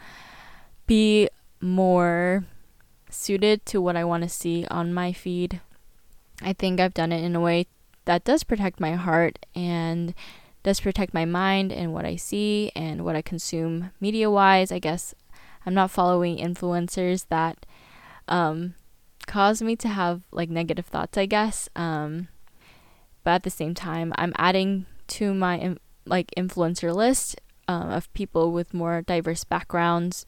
be 0.86 1.28
more 1.60 2.44
suited 3.10 3.66
to 3.66 3.82
what 3.82 3.96
I 3.96 4.04
want 4.04 4.22
to 4.22 4.28
see 4.28 4.66
on 4.70 4.94
my 4.94 5.12
feed. 5.12 5.60
I 6.40 6.54
think 6.54 6.80
I've 6.80 6.94
done 6.94 7.12
it 7.12 7.22
in 7.22 7.36
a 7.36 7.40
way 7.40 7.66
that 8.06 8.24
does 8.24 8.44
protect 8.44 8.80
my 8.80 8.92
heart 8.92 9.44
and 9.54 10.14
does 10.62 10.80
protect 10.80 11.12
my 11.12 11.26
mind 11.26 11.70
and 11.70 11.92
what 11.92 12.06
I 12.06 12.16
see 12.16 12.72
and 12.74 13.04
what 13.04 13.14
I 13.14 13.20
consume 13.20 13.90
media 14.00 14.30
wise. 14.30 14.72
I 14.72 14.78
guess 14.78 15.14
I'm 15.66 15.74
not 15.74 15.90
following 15.90 16.38
influencers 16.38 17.26
that 17.28 17.66
um, 18.26 18.74
cause 19.26 19.60
me 19.60 19.76
to 19.76 19.88
have 19.88 20.22
like 20.32 20.48
negative 20.48 20.86
thoughts, 20.86 21.18
I 21.18 21.26
guess. 21.26 21.68
Um, 21.76 22.28
but 23.22 23.32
at 23.32 23.42
the 23.42 23.50
same 23.50 23.74
time, 23.74 24.14
I'm 24.16 24.32
adding 24.36 24.86
to 25.08 25.34
my 25.34 25.76
like 26.06 26.32
influencer 26.38 26.94
list 26.94 27.38
um, 27.70 27.88
of 27.90 28.12
people 28.14 28.50
with 28.50 28.74
more 28.74 29.00
diverse 29.00 29.44
backgrounds 29.44 30.26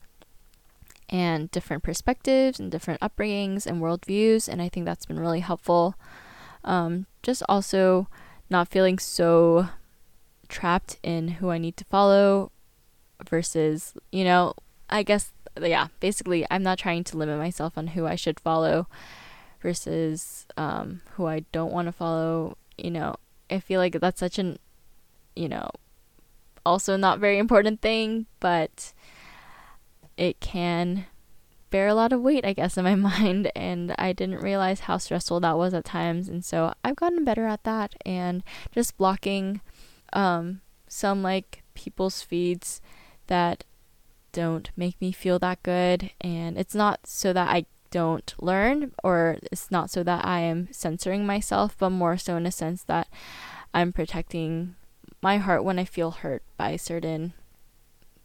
and 1.08 1.50
different 1.50 1.82
perspectives 1.82 2.60
and 2.60 2.70
different 2.70 3.00
upbringings 3.00 3.66
and 3.66 3.82
worldviews, 3.82 4.48
and 4.48 4.62
I 4.62 4.68
think 4.68 4.86
that's 4.86 5.06
been 5.06 5.18
really 5.18 5.40
helpful. 5.40 5.96
Um, 6.62 7.06
just 7.20 7.42
also 7.48 8.06
not 8.48 8.68
feeling 8.68 9.00
so 9.00 9.68
trapped 10.48 10.98
in 11.02 11.42
who 11.42 11.50
I 11.50 11.58
need 11.58 11.76
to 11.78 11.84
follow 11.86 12.52
versus, 13.28 13.94
you 14.12 14.22
know, 14.22 14.54
I 14.88 15.02
guess, 15.02 15.32
yeah, 15.60 15.88
basically, 15.98 16.46
I'm 16.48 16.62
not 16.62 16.78
trying 16.78 17.02
to 17.04 17.18
limit 17.18 17.38
myself 17.38 17.76
on 17.76 17.88
who 17.88 18.06
I 18.06 18.14
should 18.14 18.38
follow 18.38 18.86
versus 19.60 20.46
um, 20.56 21.00
who 21.14 21.26
I 21.26 21.40
don't 21.50 21.72
want 21.72 21.88
to 21.88 21.92
follow. 21.92 22.56
You 22.78 22.92
know, 22.92 23.16
I 23.50 23.58
feel 23.58 23.80
like 23.80 23.98
that's 23.98 24.20
such 24.20 24.38
an, 24.38 24.60
you 25.34 25.48
know, 25.48 25.68
also 26.64 26.96
not 26.96 27.18
very 27.18 27.38
important 27.38 27.80
thing, 27.80 28.26
but 28.40 28.92
it 30.16 30.40
can 30.40 31.06
bear 31.70 31.88
a 31.88 31.94
lot 31.94 32.12
of 32.12 32.20
weight, 32.20 32.44
I 32.44 32.52
guess, 32.52 32.76
in 32.76 32.84
my 32.84 32.94
mind. 33.10 33.50
And 33.56 33.94
I 33.98 34.12
didn't 34.12 34.40
realize 34.40 34.80
how 34.80 34.98
stressful 34.98 35.40
that 35.40 35.58
was 35.58 35.74
at 35.74 35.84
times. 35.84 36.28
And 36.28 36.44
so 36.44 36.72
I've 36.84 36.96
gotten 36.96 37.24
better 37.24 37.46
at 37.46 37.64
that 37.64 37.94
and 38.06 38.44
just 38.70 38.96
blocking 38.96 39.60
um, 40.12 40.60
some 40.86 41.22
like 41.22 41.62
people's 41.74 42.22
feeds 42.22 42.80
that 43.26 43.64
don't 44.32 44.70
make 44.76 45.00
me 45.00 45.12
feel 45.12 45.38
that 45.40 45.62
good. 45.62 46.10
And 46.20 46.56
it's 46.56 46.74
not 46.74 47.06
so 47.06 47.32
that 47.32 47.48
I 47.48 47.66
don't 47.90 48.34
learn 48.40 48.92
or 49.04 49.38
it's 49.50 49.70
not 49.70 49.90
so 49.90 50.02
that 50.02 50.24
I 50.24 50.40
am 50.40 50.68
censoring 50.72 51.26
myself, 51.26 51.76
but 51.78 51.90
more 51.90 52.16
so 52.16 52.36
in 52.36 52.46
a 52.46 52.52
sense 52.52 52.84
that 52.84 53.08
I'm 53.74 53.92
protecting 53.92 54.76
my 55.22 55.38
heart 55.38 55.64
when 55.64 55.78
I 55.78 55.84
feel 55.84 56.10
hurt 56.10 56.42
by 56.56 56.76
certain 56.76 57.32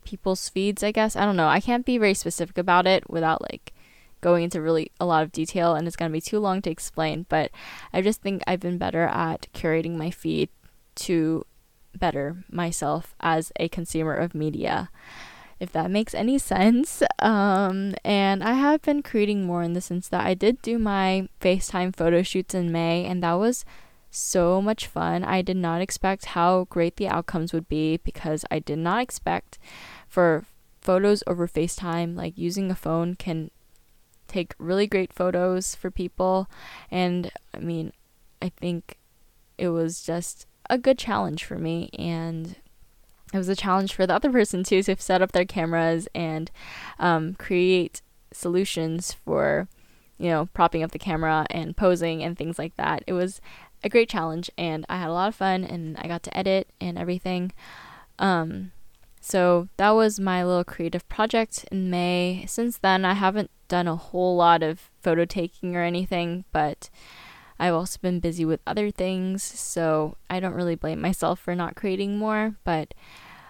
people's 0.03 0.49
feeds, 0.49 0.83
I 0.83 0.91
guess. 0.91 1.15
I 1.15 1.25
don't 1.25 1.35
know. 1.35 1.47
I 1.47 1.59
can't 1.59 1.85
be 1.85 1.97
very 1.97 2.13
specific 2.13 2.57
about 2.57 2.87
it 2.87 3.09
without 3.09 3.41
like 3.41 3.73
going 4.21 4.43
into 4.43 4.61
really 4.61 4.91
a 4.99 5.05
lot 5.05 5.23
of 5.23 5.31
detail 5.31 5.75
and 5.75 5.85
it's 5.85 5.95
going 5.95 6.09
to 6.09 6.13
be 6.13 6.21
too 6.21 6.39
long 6.39 6.61
to 6.63 6.71
explain, 6.71 7.25
but 7.29 7.51
I 7.93 8.01
just 8.01 8.21
think 8.21 8.41
I've 8.47 8.59
been 8.59 8.77
better 8.77 9.03
at 9.03 9.47
curating 9.53 9.95
my 9.95 10.09
feed 10.09 10.49
to 10.95 11.45
better 11.95 12.43
myself 12.49 13.15
as 13.19 13.51
a 13.59 13.69
consumer 13.69 14.13
of 14.13 14.33
media, 14.33 14.89
if 15.59 15.71
that 15.71 15.91
makes 15.91 16.15
any 16.15 16.37
sense. 16.37 17.03
Um, 17.19 17.93
and 18.03 18.43
I 18.43 18.53
have 18.53 18.81
been 18.81 19.03
creating 19.03 19.43
more 19.43 19.61
in 19.61 19.73
the 19.73 19.81
sense 19.81 20.07
that 20.09 20.25
I 20.25 20.33
did 20.33 20.61
do 20.61 20.79
my 20.79 21.29
FaceTime 21.41 21.95
photo 21.95 22.23
shoots 22.23 22.55
in 22.55 22.71
May, 22.71 23.05
and 23.05 23.21
that 23.23 23.33
was 23.33 23.65
so 24.09 24.61
much 24.61 24.87
fun. 24.87 25.23
I 25.23 25.41
did 25.41 25.57
not 25.57 25.81
expect 25.81 26.25
how 26.25 26.65
great 26.69 26.97
the 26.97 27.07
outcomes 27.07 27.53
would 27.53 27.67
be 27.67 27.97
because 27.97 28.45
I 28.49 28.59
did 28.59 28.79
not 28.79 29.01
expect 29.01 29.57
for 30.07 30.45
photos 30.81 31.23
over 31.27 31.47
FaceTime, 31.47 32.15
like 32.15 32.37
using 32.37 32.71
a 32.71 32.75
phone 32.75 33.15
can 33.15 33.51
take 34.27 34.53
really 34.57 34.87
great 34.87 35.13
photos 35.13 35.75
for 35.75 35.91
people. 35.91 36.49
And 36.89 37.31
I 37.53 37.59
mean, 37.59 37.91
I 38.41 38.49
think 38.49 38.97
it 39.57 39.69
was 39.69 40.01
just 40.01 40.47
a 40.69 40.77
good 40.77 40.97
challenge 40.97 41.43
for 41.43 41.57
me 41.57 41.89
and 41.97 42.55
it 43.33 43.37
was 43.37 43.49
a 43.49 43.55
challenge 43.55 43.93
for 43.93 44.05
the 44.05 44.13
other 44.13 44.31
person 44.39 44.63
too 44.63 44.83
to 44.83 44.95
set 44.97 45.21
up 45.21 45.31
their 45.31 45.45
cameras 45.45 46.07
and 46.13 46.51
um, 46.99 47.33
create 47.35 48.01
solutions 48.31 49.13
for 49.13 49.67
you 50.17 50.29
know 50.29 50.47
propping 50.53 50.83
up 50.83 50.91
the 50.91 50.99
camera 50.99 51.45
and 51.49 51.77
posing 51.77 52.23
and 52.23 52.37
things 52.37 52.59
like 52.59 52.75
that 52.75 53.03
it 53.07 53.13
was 53.13 53.39
a 53.83 53.89
great 53.89 54.09
challenge 54.09 54.49
and 54.57 54.85
i 54.89 54.97
had 54.97 55.09
a 55.09 55.13
lot 55.13 55.27
of 55.27 55.35
fun 55.35 55.63
and 55.63 55.97
i 55.97 56.07
got 56.07 56.23
to 56.23 56.35
edit 56.37 56.67
and 56.81 56.97
everything 56.97 57.51
um, 58.19 58.71
so 59.21 59.67
that 59.77 59.91
was 59.91 60.19
my 60.19 60.43
little 60.43 60.63
creative 60.63 61.07
project 61.07 61.65
in 61.71 61.89
may 61.89 62.45
since 62.47 62.77
then 62.77 63.05
i 63.05 63.13
haven't 63.13 63.51
done 63.67 63.87
a 63.87 63.95
whole 63.95 64.35
lot 64.35 64.63
of 64.63 64.89
photo 65.01 65.25
taking 65.25 65.75
or 65.75 65.83
anything 65.83 66.45
but 66.51 66.89
I've 67.59 67.73
also 67.73 67.97
been 68.01 68.19
busy 68.19 68.45
with 68.45 68.59
other 68.67 68.91
things, 68.91 69.41
so 69.41 70.17
I 70.29 70.39
don't 70.39 70.53
really 70.53 70.75
blame 70.75 71.01
myself 71.01 71.39
for 71.39 71.55
not 71.55 71.75
creating 71.75 72.17
more. 72.17 72.55
But 72.63 72.93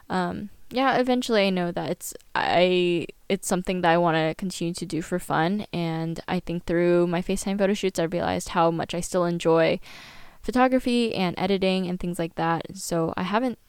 um, 0.09 0.49
yeah, 0.69 0.97
eventually 0.97 1.47
I 1.47 1.49
know 1.49 1.71
that 1.71 1.89
it's 1.89 2.13
I 2.33 3.07
it's 3.27 3.47
something 3.47 3.81
that 3.81 3.91
I 3.91 3.97
want 3.97 4.15
to 4.15 4.35
continue 4.35 4.73
to 4.75 4.85
do 4.85 5.01
for 5.01 5.19
fun, 5.19 5.65
and 5.73 6.19
I 6.27 6.39
think 6.39 6.65
through 6.65 7.07
my 7.07 7.21
FaceTime 7.21 7.57
photo 7.57 7.73
shoots, 7.73 7.99
I 7.99 8.03
realized 8.03 8.49
how 8.49 8.71
much 8.71 8.93
I 8.93 9.01
still 9.01 9.25
enjoy 9.25 9.79
photography 10.41 11.13
and 11.13 11.35
editing 11.37 11.87
and 11.87 11.99
things 11.99 12.19
like 12.19 12.35
that. 12.35 12.75
So 12.75 13.13
I 13.17 13.23
haven't 13.23 13.59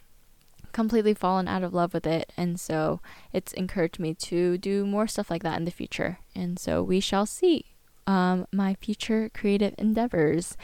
completely 0.72 1.14
fallen 1.14 1.48
out 1.48 1.62
of 1.62 1.74
love 1.74 1.94
with 1.94 2.07
it, 2.07 2.33
and 2.37 2.61
so 2.61 3.00
it's 3.33 3.52
encouraged 3.54 3.98
me 3.98 4.14
to 4.14 4.59
do 4.59 4.87
more 4.87 5.07
stuff 5.07 5.30
like 5.30 5.42
that 5.42 5.59
in 5.59 5.64
the 5.64 5.70
future. 5.70 6.18
And 6.34 6.59
so 6.59 6.82
we 6.82 7.01
shall 7.01 7.26
see 7.26 7.64
um, 8.07 8.47
my 8.53 8.74
future 8.74 9.30
creative 9.34 9.74
endeavors 9.78 10.57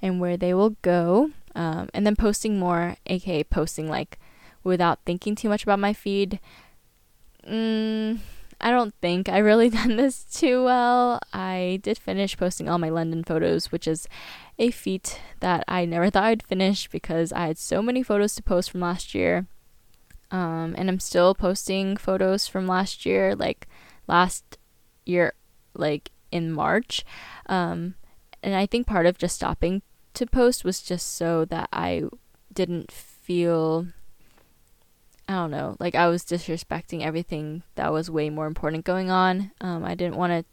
and 0.00 0.20
where 0.20 0.36
they 0.36 0.54
will 0.54 0.76
go. 0.82 1.30
Um, 1.54 1.88
and 1.92 2.06
then 2.06 2.14
posting 2.14 2.58
more, 2.58 2.96
aka 3.06 3.42
posting 3.44 3.88
like 3.88 4.18
without 4.62 5.00
thinking 5.04 5.34
too 5.34 5.48
much 5.48 5.62
about 5.62 5.80
my 5.80 5.92
feed. 5.92 6.38
Mm, 7.48 8.18
I 8.60 8.70
don't 8.70 8.94
think 9.00 9.28
I 9.28 9.38
really 9.38 9.70
done 9.80 9.96
this 9.96 10.24
too 10.24 10.64
well. 10.64 11.20
I 11.32 11.80
did 11.82 11.98
finish 11.98 12.36
posting 12.36 12.68
all 12.68 12.78
my 12.78 12.88
London 12.88 13.24
photos, 13.24 13.70
which 13.70 13.86
is 13.86 14.08
a 14.58 14.70
feat 14.70 15.20
that 15.40 15.64
I 15.68 15.84
never 15.84 16.10
thought 16.10 16.24
I'd 16.24 16.42
finish 16.42 16.88
because 16.88 17.32
I 17.32 17.46
had 17.46 17.58
so 17.58 17.82
many 17.82 18.02
photos 18.02 18.34
to 18.34 18.42
post 18.42 18.70
from 18.70 18.80
last 18.80 19.14
year. 19.14 19.46
Um, 20.30 20.74
and 20.76 20.88
I'm 20.88 21.00
still 21.00 21.34
posting 21.34 21.96
photos 21.96 22.46
from 22.46 22.66
last 22.66 23.06
year, 23.06 23.34
like 23.34 23.66
last 24.06 24.58
year, 25.06 25.32
like 25.74 26.10
in 26.30 26.52
March. 26.52 27.04
Um, 27.46 27.94
and 28.42 28.54
I 28.54 28.66
think 28.66 28.86
part 28.86 29.06
of 29.06 29.18
just 29.18 29.36
stopping 29.36 29.82
to 30.14 30.26
post 30.26 30.64
was 30.64 30.82
just 30.82 31.14
so 31.14 31.44
that 31.46 31.68
I 31.72 32.04
didn't 32.52 32.90
feel 32.90 33.86
I 35.28 35.34
don't 35.34 35.50
know, 35.50 35.76
like 35.78 35.94
I 35.94 36.08
was 36.08 36.24
disrespecting 36.24 37.02
everything 37.02 37.62
that 37.74 37.92
was 37.92 38.10
way 38.10 38.30
more 38.30 38.46
important 38.46 38.86
going 38.86 39.10
on. 39.10 39.52
Um, 39.60 39.84
I 39.84 39.94
didn't 39.94 40.16
want 40.16 40.32
to 40.32 40.44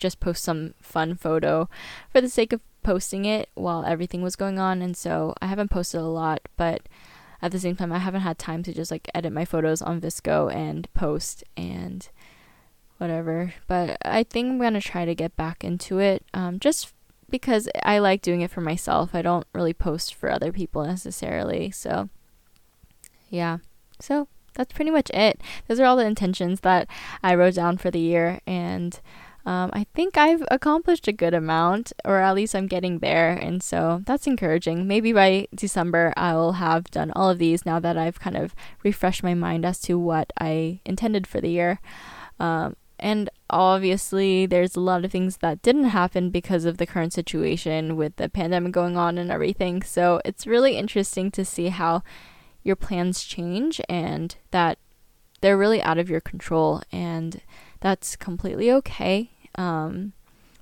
just 0.00 0.18
post 0.18 0.42
some 0.42 0.74
fun 0.80 1.14
photo 1.14 1.68
for 2.10 2.20
the 2.20 2.28
sake 2.28 2.52
of 2.52 2.60
posting 2.82 3.24
it 3.24 3.48
while 3.54 3.84
everything 3.84 4.20
was 4.20 4.34
going 4.34 4.58
on, 4.58 4.82
and 4.82 4.96
so 4.96 5.32
I 5.40 5.46
haven't 5.46 5.70
posted 5.70 6.00
a 6.00 6.06
lot, 6.06 6.40
but 6.56 6.88
at 7.40 7.52
the 7.52 7.60
same 7.60 7.76
time, 7.76 7.92
I 7.92 7.98
haven't 7.98 8.22
had 8.22 8.36
time 8.36 8.64
to 8.64 8.72
just 8.72 8.90
like 8.90 9.08
edit 9.14 9.32
my 9.32 9.44
photos 9.44 9.80
on 9.80 10.00
VSCO 10.00 10.52
and 10.52 10.92
post 10.94 11.44
and 11.56 12.08
whatever. 12.98 13.54
But 13.68 13.98
I 14.04 14.24
think 14.24 14.48
I'm 14.48 14.58
gonna 14.58 14.80
try 14.80 15.04
to 15.04 15.14
get 15.14 15.36
back 15.36 15.62
into 15.62 16.00
it, 16.00 16.24
um, 16.34 16.58
just 16.58 16.92
because 17.30 17.68
I 17.84 17.98
like 17.98 18.22
doing 18.22 18.40
it 18.40 18.50
for 18.50 18.60
myself. 18.60 19.14
I 19.14 19.22
don't 19.22 19.46
really 19.54 19.72
post 19.74 20.14
for 20.14 20.30
other 20.30 20.50
people 20.50 20.84
necessarily, 20.84 21.70
so 21.70 22.08
yeah. 23.30 23.58
So 24.04 24.28
that's 24.54 24.72
pretty 24.72 24.90
much 24.90 25.10
it. 25.10 25.40
Those 25.66 25.80
are 25.80 25.84
all 25.84 25.96
the 25.96 26.06
intentions 26.06 26.60
that 26.60 26.88
I 27.22 27.34
wrote 27.34 27.54
down 27.54 27.78
for 27.78 27.90
the 27.90 28.00
year, 28.00 28.40
and 28.46 29.00
um, 29.46 29.70
I 29.74 29.86
think 29.94 30.16
I've 30.16 30.42
accomplished 30.50 31.06
a 31.06 31.12
good 31.12 31.34
amount, 31.34 31.92
or 32.04 32.20
at 32.20 32.34
least 32.34 32.54
I'm 32.54 32.66
getting 32.66 33.00
there, 33.00 33.30
and 33.30 33.62
so 33.62 34.02
that's 34.06 34.26
encouraging. 34.26 34.86
Maybe 34.86 35.12
by 35.12 35.48
December, 35.54 36.14
I'll 36.16 36.52
have 36.52 36.90
done 36.90 37.12
all 37.14 37.30
of 37.30 37.38
these 37.38 37.66
now 37.66 37.78
that 37.80 37.98
I've 37.98 38.20
kind 38.20 38.36
of 38.36 38.54
refreshed 38.82 39.22
my 39.22 39.34
mind 39.34 39.66
as 39.66 39.80
to 39.80 39.98
what 39.98 40.32
I 40.40 40.80
intended 40.84 41.26
for 41.26 41.40
the 41.40 41.50
year. 41.50 41.80
Um, 42.40 42.76
and 42.98 43.28
obviously, 43.50 44.46
there's 44.46 44.76
a 44.76 44.80
lot 44.80 45.04
of 45.04 45.10
things 45.10 45.38
that 45.38 45.60
didn't 45.62 45.84
happen 45.84 46.30
because 46.30 46.64
of 46.64 46.78
the 46.78 46.86
current 46.86 47.12
situation 47.12 47.96
with 47.96 48.16
the 48.16 48.28
pandemic 48.28 48.72
going 48.72 48.96
on 48.96 49.18
and 49.18 49.30
everything. 49.30 49.82
So 49.82 50.22
it's 50.24 50.46
really 50.46 50.76
interesting 50.76 51.30
to 51.32 51.44
see 51.44 51.68
how 51.68 52.02
your 52.64 52.76
plans 52.76 53.22
change 53.22 53.80
and 53.88 54.34
that 54.50 54.78
they're 55.40 55.58
really 55.58 55.82
out 55.82 55.98
of 55.98 56.10
your 56.10 56.20
control. 56.20 56.82
And 56.90 57.40
that's 57.80 58.16
completely 58.16 58.72
okay 58.72 59.30
um, 59.56 60.14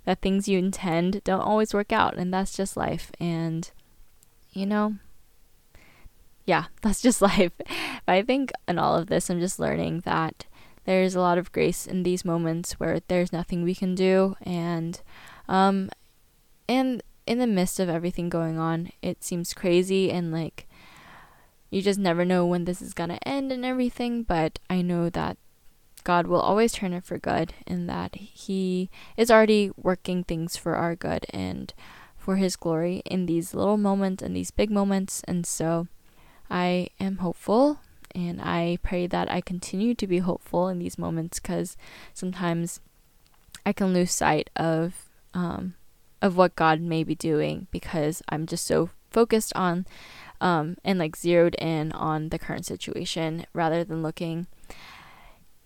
that 0.05 0.21
things 0.21 0.49
you 0.49 0.59
intend 0.59 1.23
don't 1.25 1.41
always 1.41 1.73
work 1.73 1.93
out, 1.93 2.17
and 2.17 2.35
that's 2.35 2.57
just 2.57 2.77
life. 2.77 3.13
And, 3.21 3.71
you 4.53 4.67
know, 4.67 4.97
yeah, 6.45 6.65
that's 6.83 7.01
just 7.01 7.23
life. 7.23 7.53
But 7.57 7.69
I 8.09 8.23
think 8.23 8.51
in 8.67 8.79
all 8.79 8.97
of 8.97 9.07
this, 9.07 9.31
I'm 9.31 9.41
just 9.41 9.61
learning 9.61 10.01
that 10.01 10.47
there's 10.85 11.15
a 11.15 11.21
lot 11.21 11.39
of 11.39 11.53
grace 11.53 11.87
in 11.87 12.03
these 12.03 12.25
moments 12.25 12.73
where 12.73 12.99
there's 13.07 13.33
nothing 13.33 13.63
we 13.63 13.75
can 13.75 13.95
do, 13.95 14.37
and, 14.43 15.01
um, 15.49 15.91
and 16.69 17.03
in 17.25 17.39
the 17.39 17.47
midst 17.47 17.79
of 17.79 17.89
everything 17.89 18.29
going 18.29 18.59
on, 18.59 18.91
it 19.01 19.23
seems 19.23 19.55
crazy 19.55 20.11
and 20.11 20.33
like 20.33 20.67
you 21.73 21.81
just 21.81 21.99
never 21.99 22.25
know 22.25 22.45
when 22.45 22.67
this 22.67 22.83
is 22.83 22.93
gonna 22.93 23.19
end 23.25 23.51
and 23.51 23.65
everything. 23.65 24.23
But 24.25 24.59
I 24.69 24.83
know 24.83 25.09
that 25.09 25.39
God 26.05 26.27
will 26.27 26.41
always 26.41 26.75
turn 26.75 26.93
it 26.93 27.03
for 27.03 27.19
good 27.19 27.55
and 27.67 27.89
that 27.89 28.15
He 28.15 28.91
is 29.17 29.31
already 29.31 29.71
working 29.75 30.23
things 30.23 30.55
for 30.55 30.77
our 30.77 30.95
good 30.95 31.25
and 31.31 31.73
for 32.19 32.37
His 32.37 32.57
glory 32.57 33.03
in 33.07 33.25
these 33.25 33.55
little 33.55 33.79
moments 33.79 34.23
and 34.23 34.37
these 34.37 34.51
big 34.51 34.71
moments. 34.71 35.23
And 35.27 35.47
so 35.47 35.89
I 36.51 36.89
am 37.01 37.17
hopeful 37.19 37.81
and 38.15 38.43
I 38.43 38.77
pray 38.83 39.07
that 39.07 39.31
I 39.31 39.41
continue 39.41 39.95
to 39.95 40.07
be 40.07 40.19
hopeful 40.19 40.69
in 40.69 40.79
these 40.79 40.99
moments 40.99 41.41
because 41.41 41.79
sometimes 42.13 42.81
I 43.65 43.73
can 43.73 43.95
lose 43.95 44.13
sight 44.13 44.51
of 44.57 45.09
um, 45.33 45.75
of 46.21 46.37
what 46.37 46.55
God 46.55 46.83
may 46.83 47.03
be 47.03 47.15
doing 47.15 47.69
because 47.71 48.23
I'm 48.29 48.45
just 48.45 48.67
so 48.67 48.91
focused 49.11 49.53
on 49.55 49.87
um, 50.43 50.77
and 50.85 50.99
like 50.99 51.17
zeroed 51.17 51.55
in 51.55 51.93
on 51.93 52.29
the 52.29 52.39
current 52.39 52.67
situation 52.67 53.47
rather 53.55 53.85
than 53.85 54.03
looking 54.03 54.49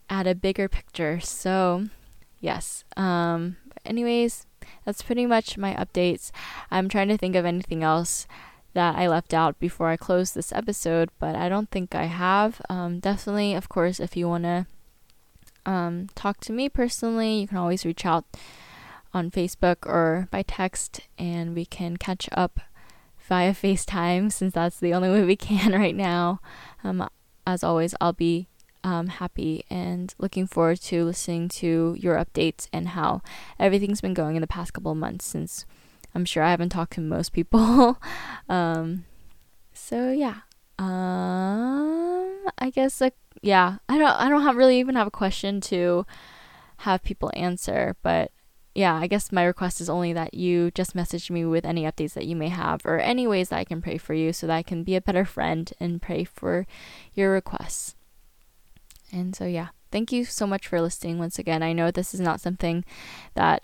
at 0.09 0.27
a 0.27 0.35
bigger 0.35 0.68
picture. 0.68 1.18
So, 1.18 1.87
yes. 2.41 2.85
Um, 2.97 3.57
anyways, 3.85 4.47
that's 4.85 5.03
pretty 5.03 5.24
much 5.24 5.57
my 5.57 5.74
updates. 5.74 6.31
I'm 6.70 6.89
trying 6.91 7.09
to 7.09 7.16
think 7.16 7.35
of 7.35 7.47
anything 7.47 7.83
else 7.83 8.29
that 8.74 8.95
I 8.97 9.09
left 9.09 9.33
out 9.33 9.59
before 9.59 9.89
I 9.89 9.97
close 9.97 10.33
this 10.33 10.53
episode, 10.53 11.09
but 11.18 11.35
I 11.35 11.49
don't 11.49 11.70
think 11.70 11.95
I 11.95 12.05
have. 12.05 12.61
Um, 12.68 13.01
definitely, 13.01 13.55
of 13.55 13.70
course, 13.70 13.99
if 13.99 14.14
you 14.14 14.29
want 14.29 14.45
to 14.45 14.66
um, 15.64 16.09
talk 16.14 16.41
to 16.41 16.53
me 16.53 16.68
personally, 16.68 17.41
you 17.41 17.49
can 17.49 17.57
always 17.57 17.87
reach 17.87 18.05
out 18.05 18.27
on 19.14 19.31
Facebook 19.31 19.87
or 19.87 20.29
by 20.31 20.43
text, 20.43 21.01
and 21.18 21.55
we 21.55 21.64
can 21.64 21.97
catch 21.97 22.29
up 22.33 22.61
via 23.27 23.53
FaceTime 23.53 24.31
since 24.33 24.55
that's 24.55 24.79
the 24.79 24.95
only 24.95 25.11
way 25.11 25.22
we 25.24 25.37
can 25.49 25.72
right 25.72 25.95
now. 25.95 26.41
Um, 26.85 27.09
as 27.47 27.62
always, 27.62 27.95
I'll 28.01 28.12
be 28.12 28.49
um, 28.85 29.09
happy 29.09 29.64
and 29.68 30.14
looking 30.18 30.47
forward 30.47 30.81
to 30.83 31.05
listening 31.05 31.49
to 31.49 31.97
your 31.99 32.16
updates 32.16 32.68
and 32.72 32.89
how 32.89 33.20
everything's 33.59 34.01
been 34.01 34.14
going 34.14 34.37
in 34.37 34.41
the 34.41 34.47
past 34.47 34.72
couple 34.72 34.93
of 34.93 34.99
months 34.99 35.24
since 35.24 35.66
I'm 36.14 36.24
sure 36.24 36.43
I 36.43 36.51
haven't 36.51 36.70
talked 36.70 36.95
to 36.95 37.01
most 37.01 37.33
people. 37.33 37.99
um, 38.49 39.05
so 39.74 40.11
yeah. 40.11 40.41
Um, 40.79 42.47
I 42.59 42.70
guess 42.72 43.01
like 43.01 43.14
yeah, 43.43 43.79
I 43.89 43.99
don't 43.99 44.09
I 44.09 44.29
don't 44.29 44.43
have 44.43 44.57
really 44.57 44.79
even 44.79 44.95
have 44.95 45.07
a 45.07 45.11
question 45.11 45.61
to 45.62 46.07
have 46.79 47.03
people 47.03 47.31
answer, 47.35 47.97
but 48.03 48.31
yeah, 48.77 48.95
I 48.95 49.07
guess 49.07 49.33
my 49.33 49.43
request 49.43 49.81
is 49.81 49.89
only 49.89 50.12
that 50.12 50.35
you 50.35 50.70
just 50.72 50.95
message 50.95 51.31
me 51.31 51.47
with 51.47 51.64
any 51.64 51.85
updates 51.85 52.12
that 52.12 52.27
you 52.27 52.37
may 52.37 52.51
have 52.51 52.85
or 52.85 52.99
any 52.99 53.27
ways 53.27 53.49
that 53.49 53.59
I 53.59 53.64
can 53.64 53.81
pray 53.81 53.97
for 53.97 54.12
you 54.12 54.35
so 54.35 54.47
that 54.47 54.55
I 54.55 54.62
can 54.62 54.85
be 54.85 54.95
a 54.95 55.01
better 55.01 55.24
friend 55.24 55.72
and 55.81 56.03
pray 56.03 56.24
for 56.24 56.66
your 57.14 57.33
requests. 57.33 57.95
And 59.11 59.35
so, 59.35 59.47
yeah, 59.47 59.68
thank 59.91 60.12
you 60.12 60.27
so 60.27 60.47
much 60.47 60.68
for 60.68 60.83
listening 60.83 61.18
once 61.18 61.39
again. 61.39 61.62
I 61.62 61.72
know 61.72 61.91
this 61.91 62.12
is 62.12 62.20
not 62.20 62.43
something 62.43 62.85
that 63.33 63.62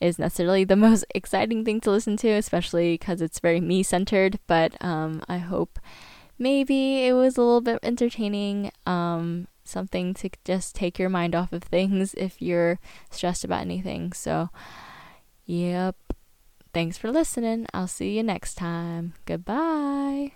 is 0.00 0.18
necessarily 0.18 0.64
the 0.64 0.74
most 0.88 1.04
exciting 1.14 1.64
thing 1.64 1.80
to 1.82 1.92
listen 1.92 2.16
to, 2.16 2.30
especially 2.30 2.94
because 2.94 3.22
it's 3.22 3.38
very 3.38 3.60
me 3.60 3.84
centered, 3.84 4.40
but 4.48 4.74
um, 4.84 5.22
I 5.28 5.38
hope 5.38 5.78
maybe 6.40 7.06
it 7.06 7.12
was 7.12 7.36
a 7.36 7.42
little 7.42 7.60
bit 7.60 7.78
entertaining. 7.84 8.72
Um, 8.84 9.46
something 9.70 10.14
to 10.14 10.30
just 10.44 10.74
take 10.74 10.98
your 10.98 11.08
mind 11.08 11.34
off 11.34 11.52
of 11.52 11.62
things 11.62 12.14
if 12.14 12.40
you're 12.42 12.78
stressed 13.10 13.44
about 13.44 13.62
anything. 13.62 14.12
So, 14.12 14.50
yep. 15.46 15.96
Thanks 16.72 16.98
for 16.98 17.10
listening. 17.10 17.66
I'll 17.74 17.88
see 17.88 18.16
you 18.16 18.22
next 18.22 18.54
time. 18.54 19.14
Goodbye. 19.24 20.32